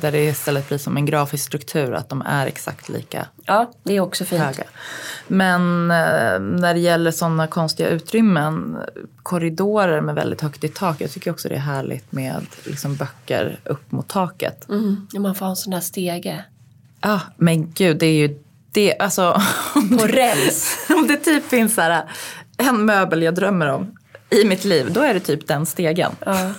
[0.00, 3.96] Där det istället blir som en grafisk struktur, att de är exakt lika Ja, det
[3.96, 4.42] är också fint.
[4.42, 4.64] höga.
[5.26, 8.76] Men eh, när det gäller sådana konstiga utrymmen,
[9.22, 11.00] korridorer med väldigt högt i tak.
[11.00, 14.68] Jag tycker också det är härligt med liksom, böcker upp mot taket.
[14.68, 15.06] Mm.
[15.18, 16.44] Man får ha en sån där stege.
[17.00, 18.38] Ja, men gud, det är ju
[18.72, 18.98] det.
[18.98, 19.42] Alltså,
[19.98, 20.86] På räls.
[20.88, 22.04] om det typ finns så här,
[22.56, 23.96] en möbel jag drömmer om
[24.30, 26.12] i mitt liv, då är det typ den stegen.
[26.26, 26.52] Ja,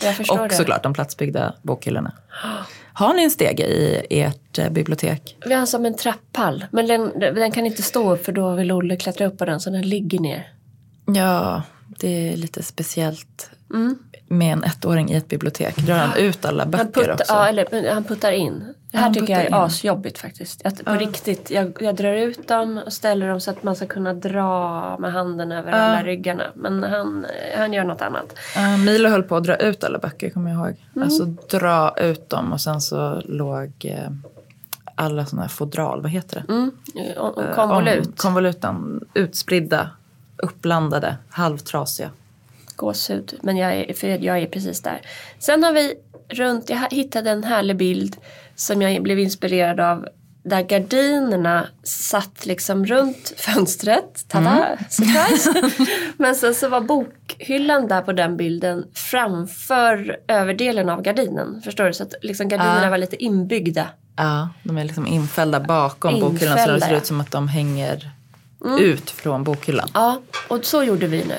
[0.00, 0.54] jag förstår Och det.
[0.54, 2.12] såklart de platsbyggda bokhyllorna.
[2.94, 5.36] Har ni en stege i ert eh, bibliotek?
[5.46, 6.64] Vi har som en trapphall.
[6.72, 9.60] Men den, den kan inte stå upp för då vill Olle klättra upp på den
[9.60, 10.52] så den ligger ner.
[11.06, 11.62] Ja,
[12.00, 13.98] det är lite speciellt Mm.
[14.32, 15.76] Med en ettåring i ett bibliotek.
[15.76, 17.32] Drar han ut alla Han, böcker puttar, också?
[17.32, 18.64] ja, eller, han puttar in.
[18.90, 19.54] Det här Han tycker jag är in.
[19.54, 20.60] asjobbigt faktiskt.
[20.64, 23.86] Jag, på riktigt, jag, jag drar ut dem och ställer dem så att man ska
[23.86, 26.44] kunna dra med handen över alla ryggarna.
[26.54, 28.38] Men han, han gör något annat.
[28.56, 30.76] Uh, Milo höll på att dra ut alla böcker, kommer jag ihåg.
[30.96, 31.08] Mm.
[31.08, 31.24] Alltså
[31.58, 34.10] dra ut dem och sen så låg eh,
[34.94, 36.52] alla sådana här fodral, vad heter det?
[36.52, 36.70] Mm.
[37.54, 38.06] Konvolut.
[38.06, 39.90] Om, konvoluten, utspridda,
[40.36, 42.10] uppblandade, halvtrasiga.
[42.76, 43.34] Gåshud.
[43.42, 45.00] Men jag är, för jag är precis där.
[45.38, 45.94] Sen har vi
[46.28, 48.16] runt, jag hittade en härlig bild
[48.56, 50.06] som jag blev inspirerad av.
[50.44, 54.24] Där gardinerna satt liksom runt fönstret.
[54.28, 54.78] Tada!
[54.90, 55.70] Surprise!
[56.16, 61.62] Men sen så var bokhyllan där på den bilden framför överdelen av gardinen.
[61.64, 61.92] Förstår du?
[61.94, 62.90] Så att liksom gardinerna Ah.
[62.90, 63.86] var lite inbyggda.
[64.16, 66.88] Ja, de är liksom infällda bakom bokhyllan så Infällda, det ser.
[66.88, 66.98] Mm.
[66.98, 68.10] ut som att de hänger
[68.80, 69.88] ut från bokhyllan.
[69.94, 71.36] Ja, och så gjorde vi nu.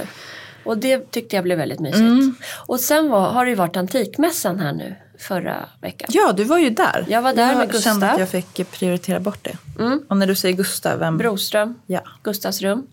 [0.63, 1.99] Och det tyckte jag blev väldigt mysigt.
[1.99, 2.35] Mm.
[2.67, 6.09] Och sen var, har det ju varit Antikmässan här nu förra veckan.
[6.13, 7.05] Ja, du var ju där.
[7.09, 7.91] Jag var där jag med Gustav.
[7.91, 9.57] kände att jag fick prioritera bort det.
[9.83, 10.01] Mm.
[10.09, 11.17] Och när du säger Gustav, vem?
[11.17, 12.01] Broström, Ja.
[12.23, 12.87] Gustavs rum.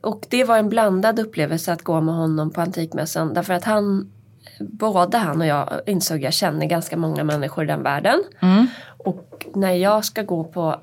[0.00, 3.34] Och det var en blandad upplevelse att gå med honom på Antikmässan.
[3.34, 4.10] Därför att han,
[4.58, 8.22] både han och jag insåg jag känner ganska många människor i den världen.
[8.42, 8.66] Mm.
[8.98, 10.80] Och när jag ska gå på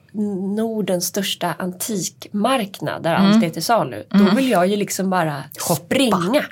[0.56, 3.32] Nordens största antikmarknad där Mm.
[3.32, 4.04] allt är till salu.
[4.10, 5.44] Då vill jag ju liksom bara
[5.76, 6.44] springa.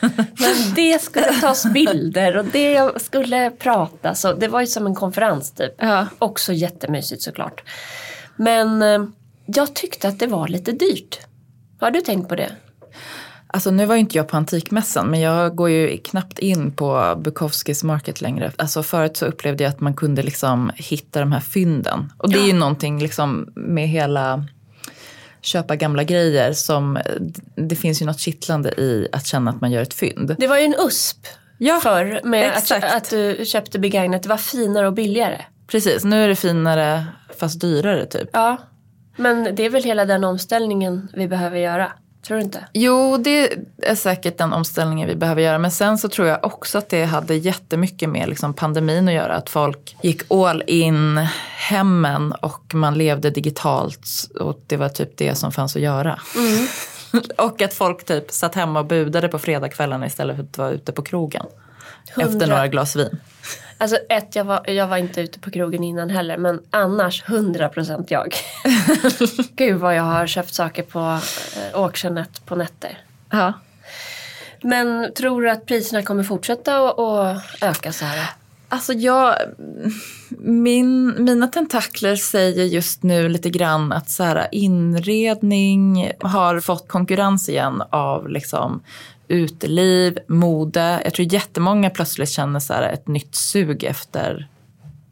[0.00, 4.24] Men det skulle tas bilder och det skulle pratas.
[4.24, 5.74] Och det var ju som en konferens typ.
[5.78, 6.06] Ja.
[6.18, 7.62] Också jättemysigt såklart.
[8.36, 9.04] Men eh,
[9.46, 11.18] jag tyckte att det var lite dyrt.
[11.80, 12.50] Har du tänkt på det?
[13.50, 17.14] Alltså nu var ju inte jag på Antikmässan men jag går ju knappt in på
[17.24, 18.52] Bukowskis Market längre.
[18.56, 22.12] Alltså förut så upplevde jag att man kunde liksom hitta de här fynden.
[22.18, 24.44] Och det är ju någonting liksom med hela
[25.40, 26.98] köpa gamla grejer som
[27.54, 30.36] det finns ju något kittlande i att känna att man gör ett fynd.
[30.38, 31.26] Det var ju en USP
[31.58, 34.22] Ja, förr med att, att du köpte begagnat.
[34.22, 35.44] Det var finare och billigare.
[35.66, 37.04] Precis, nu är det finare
[37.38, 38.28] fast dyrare typ.
[38.32, 38.56] Ja,
[39.16, 41.92] men det är väl hela den omställningen vi behöver göra.
[42.26, 42.64] Tror du inte?
[42.72, 43.52] Jo, det
[43.82, 45.58] är säkert den omställningen vi behöver göra.
[45.58, 49.34] Men sen så tror jag också att det hade jättemycket med liksom pandemin att göra.
[49.34, 51.26] Att folk gick all in
[51.56, 54.08] hemmen och man levde digitalt.
[54.40, 56.20] Och det var typ det som fanns att göra.
[57.38, 60.92] och att folk typ satt hemma och budade på fredagskvällarna istället för att vara ute
[60.92, 61.46] på krogen.
[62.08, 62.46] Efter Hundra.
[62.46, 63.20] några glas vin.
[63.78, 66.36] Alltså ett, jag var, jag var inte ute på krogen innan heller.
[66.36, 68.34] Men annars 100% jag.
[69.56, 72.98] Gud vad jag har köpt saker på eh, auctionet på nätter.
[73.30, 73.52] Ja.
[74.62, 78.30] Men tror du att priserna kommer fortsätta att öka så här?
[78.68, 79.34] Alltså jag,
[80.38, 87.48] min, mina tentakler säger just nu lite grann att så här, inredning har fått konkurrens
[87.48, 88.82] igen av liksom
[89.28, 91.00] uteliv, mode.
[91.04, 94.48] Jag tror jättemånga plötsligt känner så här ett nytt sug efter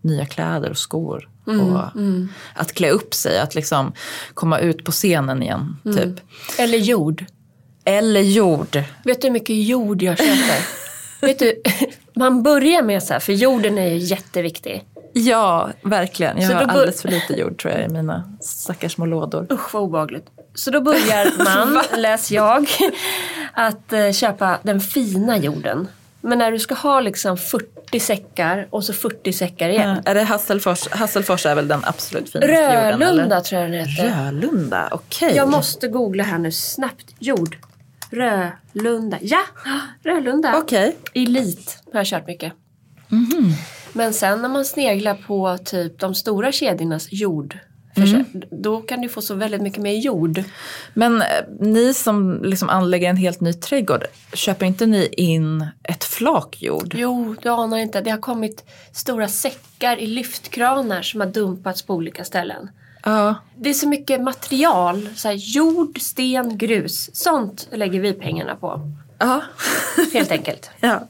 [0.03, 1.29] nya kläder och skor.
[1.47, 2.01] och
[2.55, 3.93] Att klä upp sig, att liksom
[4.35, 5.77] komma ut på scenen igen.
[5.85, 6.21] Typ.
[6.59, 7.25] Eller jord.
[7.85, 8.83] Eller jord.
[9.05, 10.67] Vet du hur mycket jord jag köper?
[11.21, 11.63] Vet du,
[12.15, 14.85] man börjar med så här, för jorden är ju jätteviktig.
[15.13, 16.41] Ja, verkligen.
[16.41, 19.47] Jag Så har alldeles för lite jord tror jag i mina stackars små lådor.
[19.53, 20.27] Usch vad obehagligt.
[20.57, 22.69] Så då börjar man, läs jag,
[23.53, 25.89] att eh, köpa den fina jorden.
[26.21, 30.01] Men när du ska ha liksom 40 säckar och så 40 säckar igen.
[30.05, 30.89] Ja, är det Hasselfors?
[30.91, 33.01] Hasselfors är väl den absolut finaste jorden?
[33.01, 34.25] Rölunda tror jag den heter.
[34.25, 35.37] Rölunda, okej.
[35.37, 37.15] Jag måste googla här nu snabbt.
[37.19, 37.57] Jord.
[38.11, 39.19] Rölunda.
[39.21, 39.43] Ja,
[40.05, 40.57] Rölunda.
[40.57, 40.97] Okej.
[41.15, 42.53] Elit har jag kört mycket.
[43.93, 47.59] Men sen när man sneglar på typ de stora kedjornas jord.
[48.51, 50.43] Då kan du få så väldigt mycket mer jord.
[50.95, 51.27] Men eh,
[51.61, 56.95] ni som liksom anlägger en helt ny trädgård, köper inte ni in ett flak jord?
[56.97, 58.01] Jo, du anar inte.
[58.01, 62.69] Det har kommit stora säckar i lyftkranar som har dumpats på olika ställen.
[63.03, 63.35] Ja.
[63.57, 65.09] Det är så mycket material.
[65.17, 67.11] Så här, jord, sten, grus.
[67.17, 68.93] Sånt lägger vi pengarna på.
[69.19, 69.43] Ja.
[70.13, 70.71] Helt enkelt.
[70.81, 71.09] ja.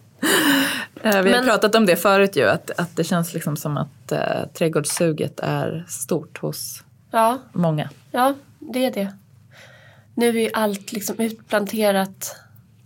[1.02, 3.76] Eh, Vi har Men- pratat om det förut ju, att, att det känns liksom som
[3.76, 7.90] att eh, trädgårdssuget är stort hos Ja, många.
[8.10, 9.12] ja, det är det.
[10.14, 12.36] Nu är ju allt liksom utplanterat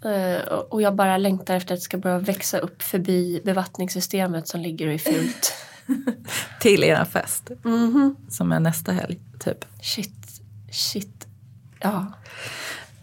[0.05, 4.61] eh, och jag bara längtar efter att det ska börja växa upp förbi bevattningssystemet som
[4.61, 5.55] ligger och är fult.
[6.61, 8.17] Till er fest, Mhm.
[8.31, 9.65] som är nästa helg typ.
[9.83, 10.41] Shit,
[10.73, 11.27] shit.
[11.81, 12.07] Ja.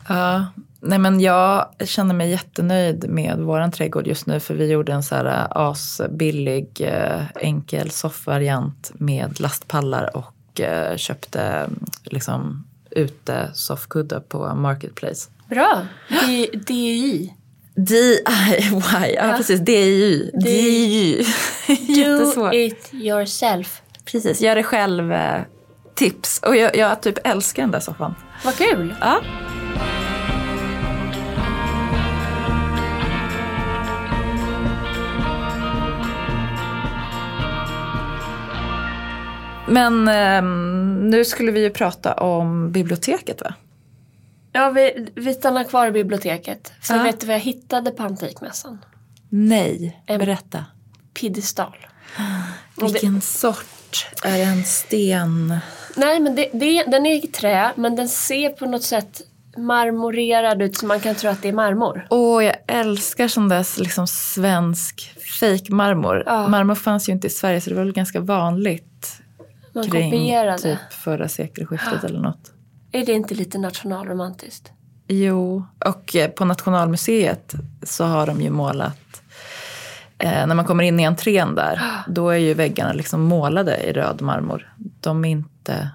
[0.08, 0.46] Ja,
[0.80, 5.04] nej men jag känner mig jättenöjd med våran trädgård just nu för vi gjorde en
[5.04, 13.52] så här äh, asbillig eh, enkel soffvariant med lastpallar och eh, köpte mm, liksom ute
[13.54, 15.30] soffkuddar på Marketplace.
[15.50, 15.86] Bra.
[16.68, 17.34] DI.
[17.76, 18.24] DIY,
[19.16, 20.32] ja, precis, DIY.
[20.34, 21.26] DIY.
[21.96, 23.82] Do it yourself.
[24.06, 25.42] Precis, gör det själv eh,
[25.96, 26.40] tips.
[26.46, 28.16] Och jag, jag typ älskar den där soffan.
[28.46, 28.96] Vad kul.
[29.02, 29.22] Ja.
[39.68, 43.54] Men ehm, nu skulle vi ju prata om biblioteket va?
[44.52, 46.72] Ja, vi, vi stannar kvar i biblioteket.
[46.82, 47.04] För Ja.
[47.04, 48.78] vet du vad jag hittade på Antikmässan?
[49.30, 50.66] Nej, En- berätta.
[51.20, 51.76] Piedestal.
[52.76, 53.66] Och det- Vilken sort?
[54.24, 55.58] Är det en sten?
[55.96, 59.22] Nej, men det, det, den är i trä, men den ser på något sätt
[59.58, 62.08] marmorerad ut så man kan tro att det är marmor.
[62.10, 66.24] Åh, jag älskar sån där liksom svensk fejkmarmor.
[66.26, 66.48] Ja.
[66.48, 68.97] Marmor fanns ju inte i Sverige så det var väl ganska vanligt
[69.84, 70.58] Kring kopierade.
[70.58, 72.52] typ förra sekelskiftet eller något.
[72.92, 74.72] Är det inte lite nationalromantiskt?
[75.08, 79.22] Jo, och eh, på Nationalmuseet så har de ju målat
[80.18, 83.94] eh, när man kommer in i entrén där, då är ju väggarna liksom målade i
[83.94, 84.74] röd marmor.
[85.00, 85.90] De är inte,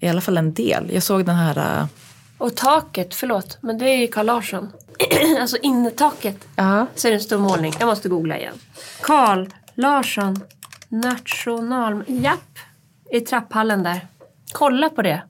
[0.00, 0.90] i alla fall en del.
[0.92, 1.86] Jag såg den här, eh,
[2.38, 4.72] Och taket, förlåt, men det är ju Carl Larsson.
[5.40, 6.36] alltså innetaket.
[6.56, 7.72] ja, Så är det en stor målning.
[7.78, 8.54] Jag måste googla igen.
[9.00, 10.40] Carl Larsson
[10.88, 12.04] national...
[12.06, 12.58] Japp,
[13.10, 14.06] i trapphallen där.
[14.52, 15.22] Kolla på det.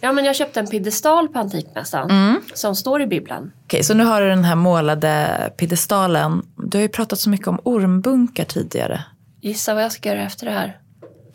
[0.00, 2.36] Ja, men jag köpte en piedestal på Antikmässan.
[2.54, 3.52] Som står i bibblan.
[3.64, 6.42] Okej, så nu har du den här målade piedestalen.
[6.56, 9.04] Du har ju pratat så mycket om ormbunkar tidigare.
[9.40, 10.78] Gissa vad jag ska göra efter det här.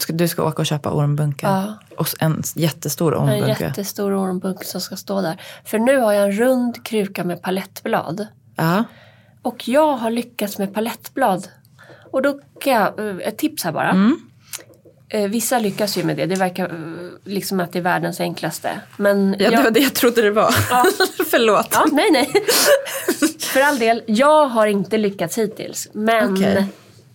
[0.08, 1.50] Du ska åka och köpa ormbunkar.
[1.50, 1.74] Ja.
[1.98, 3.64] Och en jättestor En ormbunke.
[3.64, 5.42] jättestor ormbunk som ska stå där.
[5.66, 8.28] För nu har jag en rund kruka med palettblad.
[8.56, 8.84] Ja.
[9.42, 11.48] Och jag har lyckats med palettblad.
[12.12, 13.90] Och då kan jag, eh, ett tips här bara.
[13.90, 14.18] Mm.
[15.10, 16.26] Eh, Vissa lyckas ju med det.
[16.26, 16.74] Det verkar eh,
[17.24, 18.80] liksom att det är världens enklaste.
[18.98, 20.56] Men ja, det jag, var det jag trodde det var.
[20.70, 20.86] Ja.
[21.32, 21.68] Förlåt.
[21.72, 22.30] Ja, nej, nej.
[23.40, 25.90] För all del, jag har inte lyckats hittills.
[25.94, 26.66] Men Okej.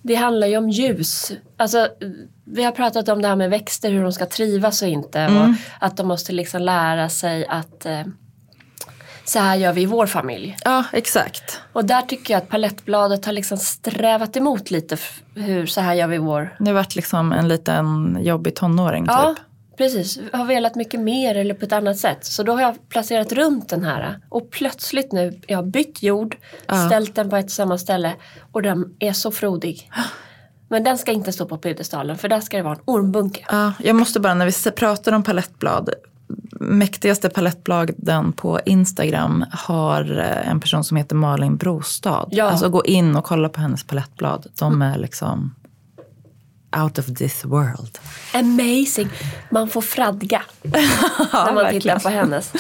[0.02, 1.33] det handlar ju om ljus.
[1.57, 1.88] Alltså,
[2.44, 5.20] vi har pratat om det här med växter, hur de ska trivas och inte.
[5.20, 5.42] Mm.
[5.42, 8.02] Och att de måste liksom lära sig att eh,
[9.33, 10.57] så här gör vi i vår familj.
[10.64, 11.61] Ja, exakt.
[11.73, 14.97] Och där tycker jag att palettbladet har liksom strävat emot lite
[15.35, 16.57] hur så här gör vi i vår.
[16.59, 19.77] Det har varit liksom en liten jobbig tonåring Ja, typ.
[19.79, 20.18] precis.
[20.33, 22.25] Har velat mycket mer eller på ett annat sätt.
[22.25, 24.18] Så då har jag placerat runt den här.
[24.29, 26.87] Och plötsligt nu, jag har bytt jord, Ja.
[26.87, 28.12] ställt den på ett samma ställe
[28.53, 29.90] och den är så frodig.
[30.68, 33.45] Men den ska inte stå på piedestalen för där ska det vara en ormbunke.
[33.51, 35.90] Ja, jag måste bara, när vi pratar om palettblad.
[36.61, 42.29] Mäktigaste palettbladen på Instagram har eh, en person som heter Malin Brostad.
[42.31, 42.45] Ja.
[42.45, 44.47] Alltså gå in och kolla på hennes palettblad.
[44.59, 45.55] De är liksom
[46.83, 47.99] out of this world.
[48.35, 49.09] Amazing!
[49.51, 50.42] Man får fradga
[51.33, 52.53] när man tittar på hennes.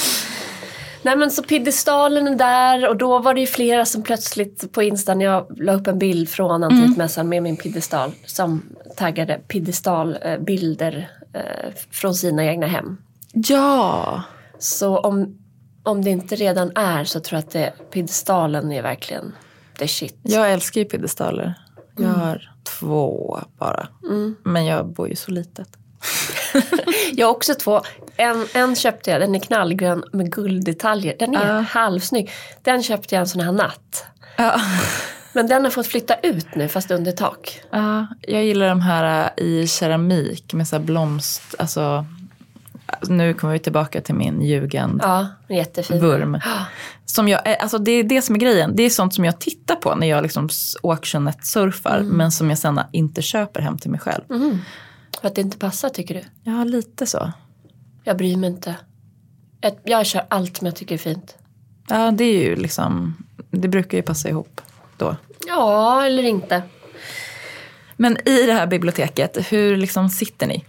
[1.02, 4.82] Nej men så piedestalen är där och då var det ju flera som plötsligt på
[4.82, 8.62] Insta när jag la upp en bild från Antikmässan med min piedestal som
[8.96, 12.96] taggade piedestalbilder eh, från sina egna hem.
[13.32, 14.22] Ja,
[14.58, 15.38] Så om,
[15.82, 19.32] om det inte redan är så tror jag att det, piedestalen är verkligen
[19.78, 20.18] the shit.
[20.22, 21.54] jag älskar ju piedestaler.
[21.98, 23.88] Jag har två bara.
[24.44, 25.68] Men jag bor ju så litet.
[27.12, 27.80] Jag har också två.
[28.16, 31.16] En, en köpte jag, den är knallgrön med gulddetaljer.
[31.18, 31.60] Den är Ja.
[31.60, 32.30] halvsnygg.
[32.62, 34.04] Den köpte jag en sån här natt.
[34.36, 34.60] Ja.
[35.32, 37.62] Men den har fått flytta ut nu fast under tak.
[37.70, 41.42] Ja, jag gillar de här äh, i keramik med så här blomst.
[41.58, 42.06] Alltså,
[43.08, 45.00] nu kommer vi tillbaka till min jugend.
[45.04, 46.00] Ja, jättefin.
[46.00, 46.40] Vurm.
[47.04, 48.76] Som jag, eh, alltså det är det som är grejen.
[48.76, 50.48] Det är sånt som jag tittar på när jag liksom
[50.82, 52.00] auctionet-surfar.
[52.02, 54.22] Men som jag sen inte köper hem till mig själv.
[55.20, 56.50] För att det inte passar tycker du?
[56.50, 57.32] Ja, lite så.
[58.04, 58.74] Jag bryr mig inte.
[59.60, 61.36] Jag, jag kör allt som jag tycker är fint.
[61.88, 63.16] Ja, det är ju liksom,
[63.50, 64.60] det brukar ju passa ihop
[64.96, 65.16] då.
[65.46, 66.62] Ja, eller inte.
[67.96, 70.64] Men i det här biblioteket, hur liksom sitter ni?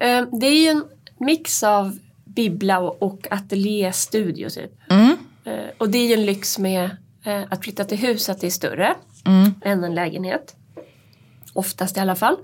[0.00, 0.84] Eh, Det är ju en
[1.18, 4.72] mix av bibbla och- ateljéstudio typ.
[4.90, 5.16] Mm.
[5.44, 6.84] Eh, Och det är ju en lyx med
[7.24, 8.94] eh, att flytta till hus att det är större.
[9.26, 9.54] Mm.
[9.64, 10.56] än en lägenhet.
[11.52, 12.36] Oftast i alla fall.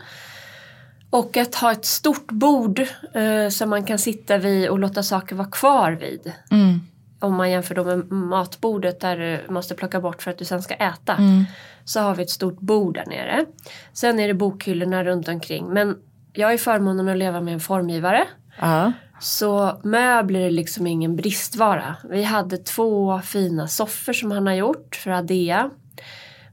[1.11, 2.81] Och att ha ett stort bord
[3.15, 6.33] eh, som man kan sitta vid och låta saker vara kvar vid.
[6.51, 6.81] Mm.
[7.19, 10.63] Om man jämför då med matbordet där du måste plocka bort för att du sen
[10.63, 11.15] ska äta.
[11.15, 11.45] Mm.
[11.85, 13.45] Så har vi ett stort bord där nere.
[13.93, 15.67] Sen är det bokhyllorna runt omkring.
[15.69, 15.97] Men
[16.33, 18.27] jag ju förmånen att leva med en formgivare.
[18.61, 18.93] Ja.
[19.21, 21.97] Så möbler är liksom ingen bristvara.
[22.11, 25.71] Vi hade två fina soffor som han har gjort för Adea.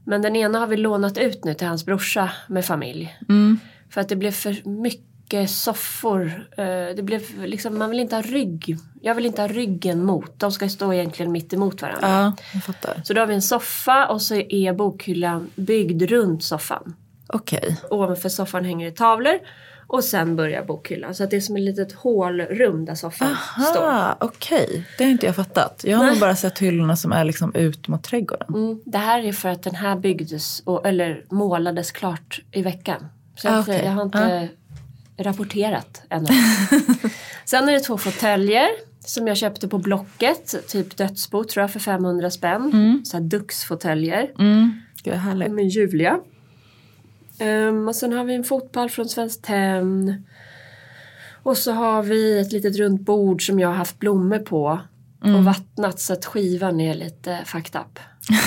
[0.04, 3.16] Men den ena har vi lånat ut nu till hans brorsa med familj.
[3.28, 3.58] Mm.
[3.90, 6.48] För att det blev för mycket soffor.
[6.56, 6.64] Eh,
[6.96, 8.76] Det blev liksom, man vill inte ha rygg.
[9.02, 10.40] Jag vill inte ha ryggen mot.
[10.40, 12.08] De ska stå egentligen mitt emot varandra.
[12.08, 13.02] ja, jag fattar.
[13.04, 16.94] Så då har vi en soffa och så är bokhyllan byggd runt soffan.
[17.26, 17.76] Okej.
[17.90, 19.38] Ovanför soffan hänger det tavlor.
[19.90, 21.14] Och sen börjar bokhyllan.
[21.14, 23.36] Så att det är som ett litet hålrum där soffan
[23.72, 23.82] står.
[23.88, 24.84] Aha, okej.
[24.98, 25.82] Det har inte jag fattat.
[25.86, 26.12] Jag har Nej.
[26.12, 28.48] nog bara sett hyllorna som är liksom ut mot trädgården.
[28.54, 33.06] Mm, det här är för att den här byggdes, och, eller målades klart i veckan.
[33.36, 33.82] Så Ah, okej.
[33.84, 34.48] jag har inte
[35.16, 36.26] rapporterat ännu.
[37.44, 38.66] Sen är det två fåtöljer
[39.00, 40.68] som jag köpte på Blocket.
[40.68, 43.02] Typ dödsbo tror jag för 500 spänn.
[43.04, 44.30] Så här Dux-fåtöljer.
[44.38, 44.80] Mm.
[45.02, 45.50] Gud, härligt.
[45.52, 46.18] Med Julia.
[47.38, 50.26] Ehm, och sen har vi en fotpall från Svenskt Tenn.
[51.42, 54.80] Och så har vi ett litet runt bord som jag har haft blommor på.
[55.22, 57.98] Och vattnat så att skivan är lite fucked up.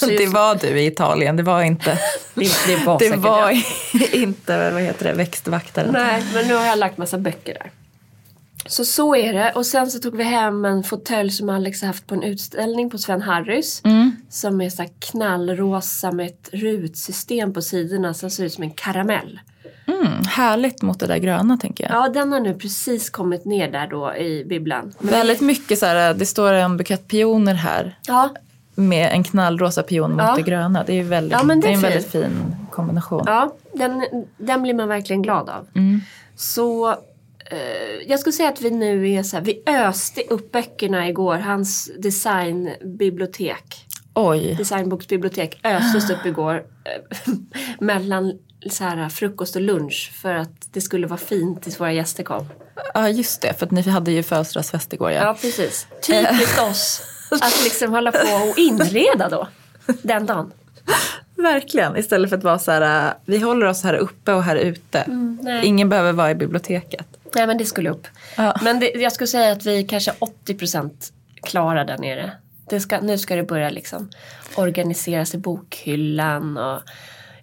[0.00, 1.98] Så Det var du i Italien, det var inte,
[2.34, 3.50] det, det var det var
[4.14, 5.92] inte vad heter det, växtvaktaren.
[5.92, 7.70] Nej, men nu har jag lagt massa böcker där.
[8.68, 9.52] Så så är det.
[9.54, 12.90] Och sen så tog vi hem en fåtölj som Alex har haft på en utställning
[12.90, 13.80] på Sven Harrys.
[13.84, 14.16] Mm.
[14.30, 18.70] Som är så här knallrosa med ett rutsystem på sidorna som ser ut som en
[18.70, 19.40] karamell.
[19.86, 21.92] Mm, härligt mot det där gröna tänker jag.
[21.92, 24.94] Ja, den har nu precis kommit ner där då i bibblan.
[24.98, 28.28] Men- Väldigt mycket så här, det står en bukett pioner här Ja,
[28.74, 30.34] med en knallrosa pion mot Ja.
[30.36, 30.84] det gröna.
[30.84, 33.22] Det är, väldigt, Ja, det det är är en väldigt fin kombination.
[33.26, 34.04] ja den,
[34.38, 35.66] den blir man verkligen glad av.
[35.74, 36.00] Mm.
[36.36, 36.96] Så eh,
[38.06, 41.36] jag skulle säga att vi nu är så här, vi öste upp böckerna igår.
[41.36, 43.86] Hans designbibliotek.
[44.14, 47.32] Oj, designboksbibliotek östes upp igår eh,
[47.80, 48.38] mellan
[48.70, 52.46] så här, frukost och lunch för att det skulle vara fint tills våra gäster kom.
[52.94, 55.22] ja just det, för att ni hade ju födelsedagsfest igår ja.
[55.24, 55.86] Ja, precis.
[56.06, 59.48] Typiskt oss att liksom hålla på och inreda då,
[60.02, 60.52] den dagen.
[61.36, 64.56] Verkligen, istället för att vara så här, äh, vi håller oss här uppe och här
[64.56, 64.98] ute.
[64.98, 65.60] Mm.
[65.64, 67.15] Ingen behöver vara i biblioteket.
[67.34, 68.06] Nej, men det skulle upp.
[68.36, 68.56] Ja.
[68.62, 70.12] Men det, jag skulle säga att vi kanske
[70.46, 70.90] 80%
[71.42, 72.32] klara där nere.
[72.68, 74.10] Det ska, nu ska det börja liksom
[74.54, 76.80] organiseras i bokhyllan och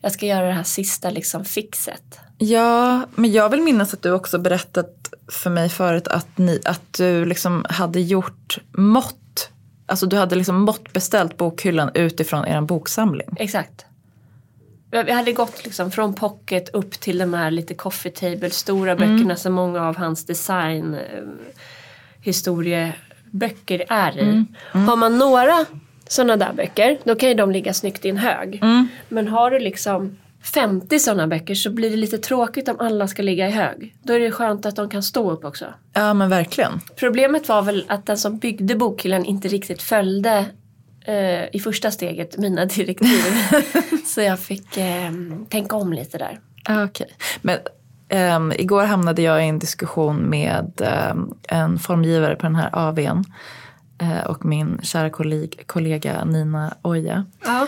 [0.01, 2.19] jag ska göra det här sista liksom fixet.
[2.37, 6.93] Ja, men jag vill minnas att du också berättat för mig förut att, ni, att
[6.93, 9.49] du liksom hade gjort mått.
[9.85, 13.29] Alltså du hade liksom måttbeställt bokhyllan utifrån er boksamling.
[13.37, 13.85] Exakt.
[15.01, 19.35] Vi hade gått liksom från pocket upp till de här lite coffee table stora böckerna
[19.35, 21.23] som många av hans design eh,
[22.21, 24.45] historieböcker är i.
[24.71, 25.65] Har man några
[26.07, 28.63] sådana där böcker då kan ju de ligga snyggt i en hög.
[29.09, 33.21] Men har du liksom 50 sådana böcker så blir det lite tråkigt om alla ska
[33.21, 33.95] ligga i hög.
[34.03, 35.65] Då är det skönt att de kan stå upp också.
[35.93, 36.71] Ja men verkligen.
[36.95, 40.45] Problemet var väl att den som byggde bokhyllan inte riktigt följde
[41.05, 43.21] eh, i första steget mina direktiv.
[44.05, 45.11] så jag fick eh,
[45.49, 46.39] tänka om lite där.
[46.65, 47.07] Ah, Okej.
[47.41, 47.59] Men
[48.09, 53.23] ehm, igår hamnade jag i en diskussion med ehm, en formgivare på den här AWn.
[54.01, 57.25] eh, och min kära kolleg, kollega Nina Oja.
[57.45, 57.67] Ja.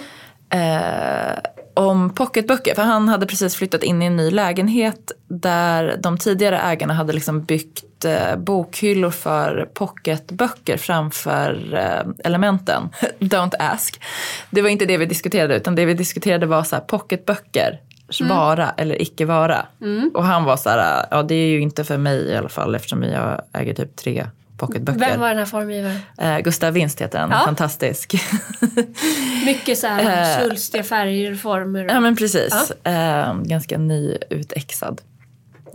[0.59, 1.39] eh,
[1.73, 2.75] om pocketböcker.
[2.75, 7.13] För han hade precis flyttat in i en ny lägenhet där de tidigare ägarna hade
[7.13, 12.89] liksom byggt eh, bokhyllor för pocketböcker framför eh, elementen.
[13.19, 14.01] Don't ask.
[14.49, 17.79] Det var inte det vi diskuterade utan det vi diskuterade var så här, pocketböcker.
[18.21, 19.65] Vara eller icke vara.
[20.13, 22.75] Och han var så här, ja det är ju inte för mig i alla fall
[22.75, 24.27] eftersom jag äger typ tre
[24.57, 24.99] pocketböcker.
[24.99, 25.99] Vem var den här formgivaren?
[26.17, 27.41] Eh, Gustav Winst heter han, Ja.
[27.45, 28.13] fantastisk.
[29.45, 31.85] Mycket så här svulstiga färger och former.
[31.89, 35.01] ja men precis, eh, ganska nyutexad.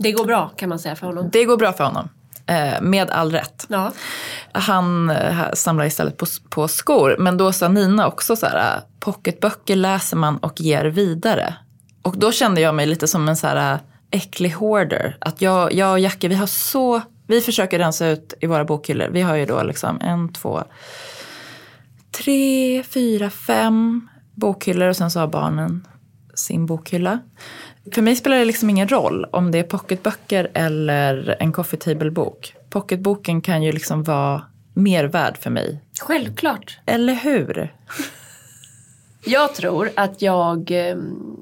[0.01, 1.29] Det går bra kan man säga för honom.
[1.31, 2.09] Det går bra för honom,
[2.45, 3.65] eh, med all rätt.
[3.67, 3.91] Ja.
[4.51, 8.83] Han eh, samlar istället på, på skor, men då sa Nina också så här, eh,
[8.99, 11.55] pocketböcker läser man och ger vidare.
[12.01, 13.79] Och då kände jag mig lite som en så här
[14.11, 15.17] äcklig hoarder.
[15.21, 19.07] Att jag, jag och Jackie, vi har så, vi försöker rensa ut i våra bokhyllor.
[19.11, 20.63] Vi har ju då liksom en, två,
[22.11, 25.87] tre, fyra, fem bokhyllor och sen så har barnen
[26.35, 27.19] sin bokhylla.
[27.91, 32.55] För mig spelar det liksom ingen roll om det är pocketböcker eller en coffee table-bok.
[32.69, 34.41] Pocketboken kan ju liksom vara
[34.73, 35.81] mer värd för mig.
[36.01, 36.79] Självklart.
[36.85, 37.73] Eller hur?
[39.25, 40.97] Jag tror att jag eh,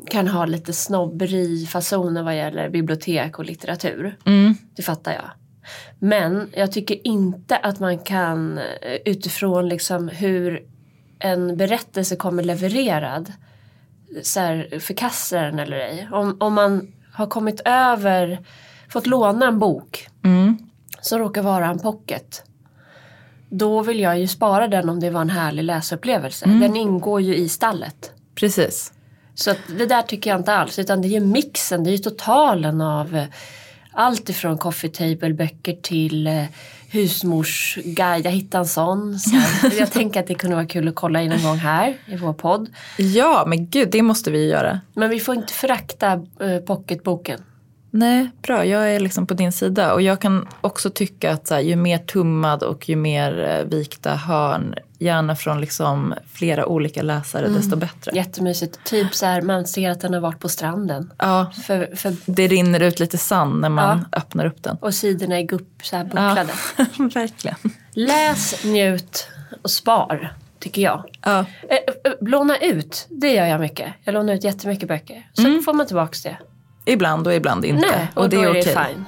[0.10, 4.18] kan ha lite snobberi-fasoner vad gäller bibliotek och litteratur.
[4.26, 4.56] Mm.
[4.76, 5.30] Det fattar jag.
[6.00, 10.64] Men jag tycker inte att man kan eh, utifrån liksom hur
[11.20, 13.34] en berättelse kommer levererad
[14.24, 16.10] så här, förkasta den eller ej.
[16.12, 18.40] Om, om man har kommit över,
[18.90, 20.58] fått låna en bok Mm.
[21.02, 22.44] som råkar vara en pocket.
[23.50, 26.46] Då vill jag ju spara den om det var en härlig läsupplevelse.
[26.46, 28.12] Den ingår ju i stallet.
[28.36, 28.94] Precis.
[29.36, 30.80] Så det där tycker jag inte alls.
[30.80, 33.26] Utan det är ju mixen, det är ju totalen av
[33.92, 36.44] allt ifrån coffee table-böcker till eh,
[36.92, 38.26] husmorsguide.
[38.26, 39.20] Jag hittade en sån.
[39.20, 39.36] Så
[39.80, 42.34] jag tänker att det kunde vara kul att kolla in en gång här i vår
[42.34, 42.70] podd.
[42.98, 44.80] Ja, men gud, det måste vi göra.
[44.94, 47.40] Men vi får inte förakta eh, pocketboken.
[47.92, 48.66] Nej, bra.
[48.66, 49.94] Jag är liksom på din sida.
[49.94, 53.80] Och jag kan också tycka att så här, ju mer tummad och ju mer eh,
[53.80, 58.12] vikta hörn, gärna från liksom flera olika läsare, desto bättre.
[58.16, 58.80] Jättemysigt.
[58.84, 61.12] Typ så här, man ser att den har varit på stranden.
[61.18, 64.78] Ja, För, för, det rinner ut lite sand när man öppnar upp den.
[64.82, 66.50] och sidorna är gupp, så här bucklade.
[67.14, 67.58] Verkligen.
[67.94, 69.28] Läs, njut
[69.62, 71.04] och spar, tycker jag.
[71.26, 71.40] Ja.
[71.40, 73.94] Eh, eh, Låna ut, det gör jag mycket.
[74.04, 75.30] Jag lånar ut jättemycket böcker.
[75.34, 76.38] Så får man tillbaka det.
[76.92, 77.88] Ibland och ibland inte.
[77.88, 78.76] Nej, och, det då är är det okej.
[78.94, 79.06] fine.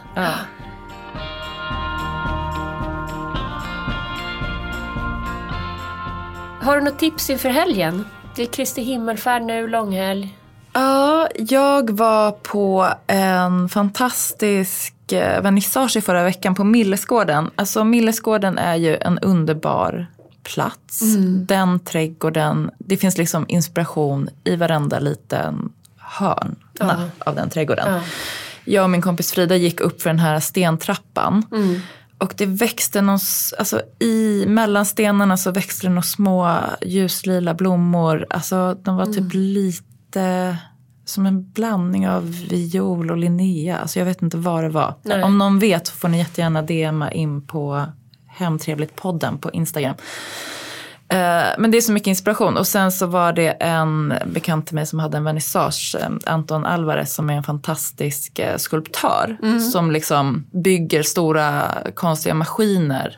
[6.61, 8.05] Har du något tips inför helgen?
[8.35, 10.37] Det är Kristi himmelfärd nu, långhelg.
[10.73, 17.49] Ja, jag var på en fantastisk eh, vernissage i förra veckan på Millesgården.
[17.55, 20.07] Alltså Millesgården är ju en underbar
[20.43, 21.01] plats.
[21.47, 26.95] Den trädgården, det finns liksom inspiration i varenda liten hörn Ja.
[27.19, 27.93] av den trädgården.
[27.93, 28.01] Ja.
[28.65, 31.43] Jag och min kompis Frida gick upp för den här stentrappan.
[31.51, 31.79] Mm.
[32.21, 33.19] Och det växte någon,
[33.59, 38.25] alltså i mellan stenarna så växte det några små ljuslila blommor.
[38.29, 39.15] Alltså de var Mm.
[39.15, 40.57] typ lite
[41.05, 43.77] som en blandning av viol och linnea.
[43.77, 44.95] Alltså jag vet inte vad det var.
[45.03, 45.23] Nej.
[45.23, 47.85] Om någon vet så får ni jättegärna DMa in på
[48.37, 49.95] Hemtrevligt-podden på Instagram.
[51.11, 51.17] Eh,
[51.57, 52.57] Men det är så mycket inspiration.
[52.57, 56.65] Och sen så var det en bekant till mig som hade en vernissage, eh, Anton
[56.65, 59.37] Alvarez, som är en fantastisk eh, skulptör.
[59.71, 63.17] Som liksom bygger stora konstiga maskiner.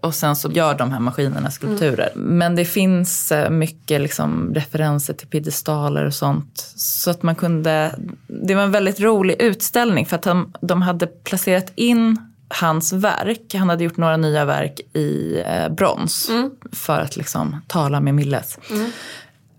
[0.00, 2.08] Och sen så gör de här maskinerna skulpturer.
[2.14, 6.72] Men det finns mycket liksom referenser till piedestaler och sånt.
[6.76, 7.94] Så att man kunde,
[8.26, 12.18] det var en väldigt rolig utställning för att han, de hade placerat in
[12.48, 16.30] hans verk, han hade gjort några nya verk i eh, brons
[16.72, 18.58] för att liksom tala med Milles.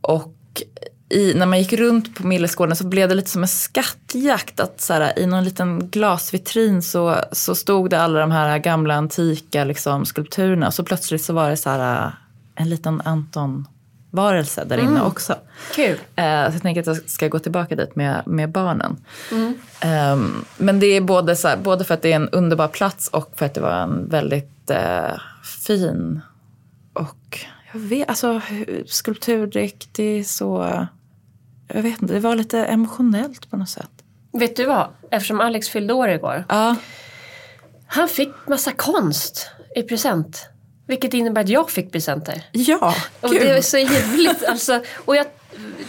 [0.01, 0.33] Och
[1.09, 4.59] i, när man gick runt på Millesgården så blev det lite som en skattjakt.
[4.59, 8.93] Att så här, I någon liten glasvitrin så, så stod det alla de här gamla
[8.93, 10.67] antika liksom, skulpturerna.
[10.67, 12.11] Och så plötsligt så var det så här,
[12.55, 13.01] en liten
[14.11, 15.35] Anton-varelse där inne också.
[15.75, 15.97] Kul.
[16.15, 18.97] Eh, så jag tänker att jag ska gå tillbaka dit med, med barnen.
[19.79, 23.07] Ehm, men det är både, så här, både för att det är en underbar plats
[23.07, 25.19] och för att det var en väldigt eh,
[25.65, 26.21] fin
[26.93, 27.39] och
[27.73, 30.85] jag vet, alltså hur- skulpturdräkt, det är så...
[31.67, 33.89] Jag vet inte, det var lite emotionellt på något sätt.
[34.33, 34.87] Vet du vad?
[35.11, 36.43] Eftersom Alex fyllde år igår.
[36.49, 36.75] Ja,
[37.87, 40.49] Han fick massa konst i present.
[40.87, 42.43] Vilket innebär att jag fick presenter.
[42.51, 43.41] ja Och gud.
[43.41, 44.43] det är så ljuvligt.
[44.47, 45.25] Alltså, och jag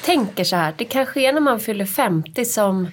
[0.03, 2.89] tänker så här, det kanske är när man fyller 50 som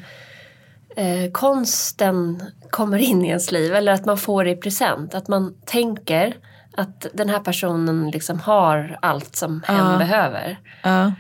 [0.95, 3.75] eh, konsten kommer in i ens liv.
[3.75, 5.13] Eller att man får det i present.
[5.15, 6.35] Att man tänker
[6.77, 9.97] att den här personen liksom har allt som hen Ja.
[9.97, 10.57] behöver.
[10.83, 11.13] Ja.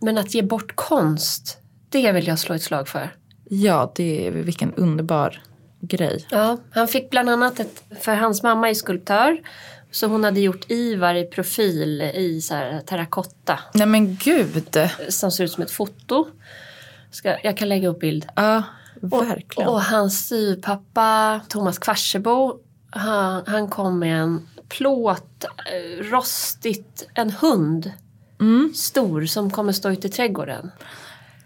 [0.00, 1.58] Men att ge bort konst,
[1.88, 3.10] det vill jag slå ett slag för.
[3.50, 5.42] ja, det är vilken underbar
[5.80, 6.26] grej.
[6.30, 9.38] Ja, han fick bland annat ett, för hans mamma är skulptör.
[9.96, 13.58] Så hon hade gjort Ivar i profil i så här terrakotta.
[13.74, 14.78] Nej men gud.
[15.08, 16.28] Som ser ut som ett foto.
[17.10, 18.26] Ska, jag kan lägga upp bild.
[18.36, 18.62] Ja,
[19.10, 19.68] Och, verkligen.
[19.68, 22.58] och hans styvpappa Thomas Kvarsebo.
[22.90, 27.92] Han, han kom med en plåt, eh, rostigt, en hund.
[28.40, 28.72] Mm.
[28.74, 30.70] Stor som kommer stå ute i trädgården.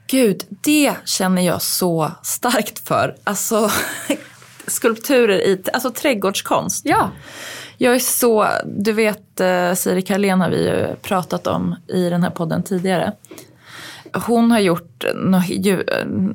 [0.07, 3.16] Gud, det känner jag så starkt för.
[3.24, 3.70] Alltså
[4.66, 6.86] skulpturer i, alltså trädgårdskonst.
[6.86, 7.11] Ja,
[7.83, 12.22] Jag är så, du vet eh, Siri Karlén har vi ju pratat om i den
[12.22, 13.12] här podden tidigare.
[14.26, 15.05] Hon har gjort,
[15.49, 15.85] ju-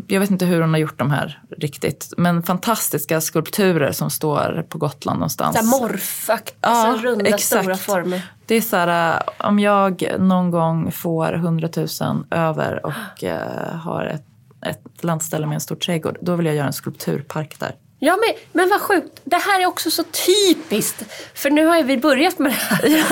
[0.08, 4.66] jag vet inte hur hon har gjort de här riktigt, men fantastiska skulpturer som står
[4.70, 5.58] på Gotland någonstans.
[5.72, 7.62] så morfakt, Ja, alltså runda exakt.
[7.64, 8.22] stora former.
[8.46, 11.70] Det är så här, äh, om jag någon gång får 100
[12.02, 14.26] 000 över och eh, har ett,
[14.66, 17.76] ett landställe med en stor trädgård, då vill jag göra en skulpturpark där.
[18.06, 21.06] Ja men, men vad sjukt, det här är också så typiskt.
[21.34, 23.10] För nu har ju vi börjat med det här.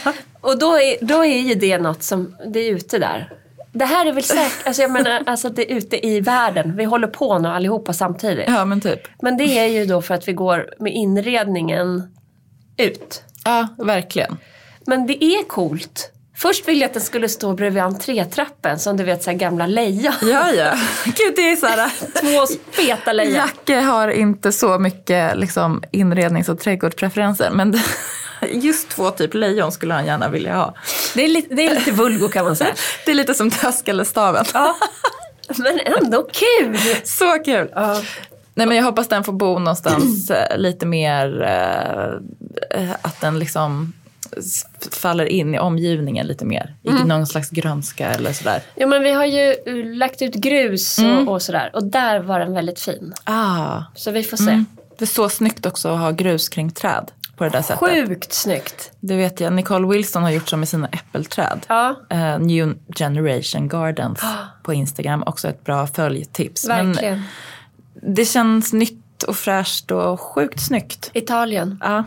[0.40, 3.32] Och då är, då är ju det något som, det är ute där.
[3.72, 6.76] Det här är väl säkert, alltså jag menar alltså det är ute i världen.
[6.76, 8.44] Vi håller på nu allihopa samtidigt.
[8.48, 9.00] Ja men typ.
[9.22, 12.16] Men det är ju då för att vi går med inredningen
[12.76, 13.22] ut.
[13.44, 14.36] Ja, verkligen.
[14.86, 16.12] Men det är coolt.
[16.40, 19.66] Först ville jag att den skulle stå bredvid entrétrappen som du vet så här gamla
[19.66, 20.14] lejon.
[20.22, 20.74] Ja, ja.
[21.04, 21.90] Gud, det är så här...
[22.20, 23.34] Två feta lejon.
[23.34, 27.50] Jacke har inte så mycket liksom, inrednings och trädgårdspreferenser.
[27.50, 27.78] Men
[28.52, 30.74] just två typ lejon skulle han gärna vilja ha.
[31.14, 32.74] Det är lite, det är lite vulgo kan man säga.
[33.04, 34.44] Det är lite som dödskallestaven.
[34.54, 34.76] Ja.
[35.56, 36.78] Men ändå kul!
[37.04, 37.68] Så kul!
[37.74, 38.02] Ja.
[38.54, 41.42] Nej men jag hoppas den får bo någonstans eh, lite mer,
[42.70, 43.92] eh, att den liksom
[44.92, 46.74] faller in i omgivningen lite mer.
[46.82, 48.62] I någon slags grönska eller sådär.
[48.74, 51.70] Ja men vi har ju uh, lagt ut grus och, och sådär.
[51.74, 53.14] Och där var den väldigt fin.
[53.24, 54.50] Ah, Så vi får se.
[54.50, 54.66] mm.
[54.98, 57.78] Det är så snyggt också att ha grus kring träd på det där sättet.
[57.78, 58.92] Sjukt snyggt.
[59.00, 61.60] Det vet jag, Nicole Wilson har gjort så med sina äppelträd.
[61.68, 64.20] Ja, Eh, New Generation Gardens
[64.62, 66.68] på Instagram, också ett bra följtips.
[66.68, 67.22] verkligen.
[68.02, 71.10] Men det känns nytt och fräscht och sjukt snyggt.
[71.14, 71.78] Italien.
[71.80, 72.04] Ja.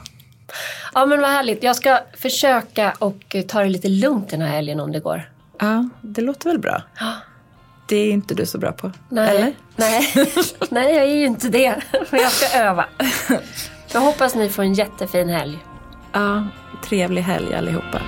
[0.93, 1.64] Ja men vad härligt.
[1.64, 5.30] Jag ska försöka och eh, ta det lite lugnt den här helgen om det går.
[5.60, 6.82] ja, det låter väl bra.
[7.88, 8.91] Det är inte du så bra på.
[9.10, 9.54] Nej, Eller?
[9.76, 10.12] nej.
[10.70, 11.76] nej jag är ju inte det.
[12.10, 12.86] Men jag ska öva.
[13.93, 15.58] Jag hoppas ni får en jättefin helg.
[16.12, 16.47] Ja,
[16.86, 18.01] trevlig helg allihopa.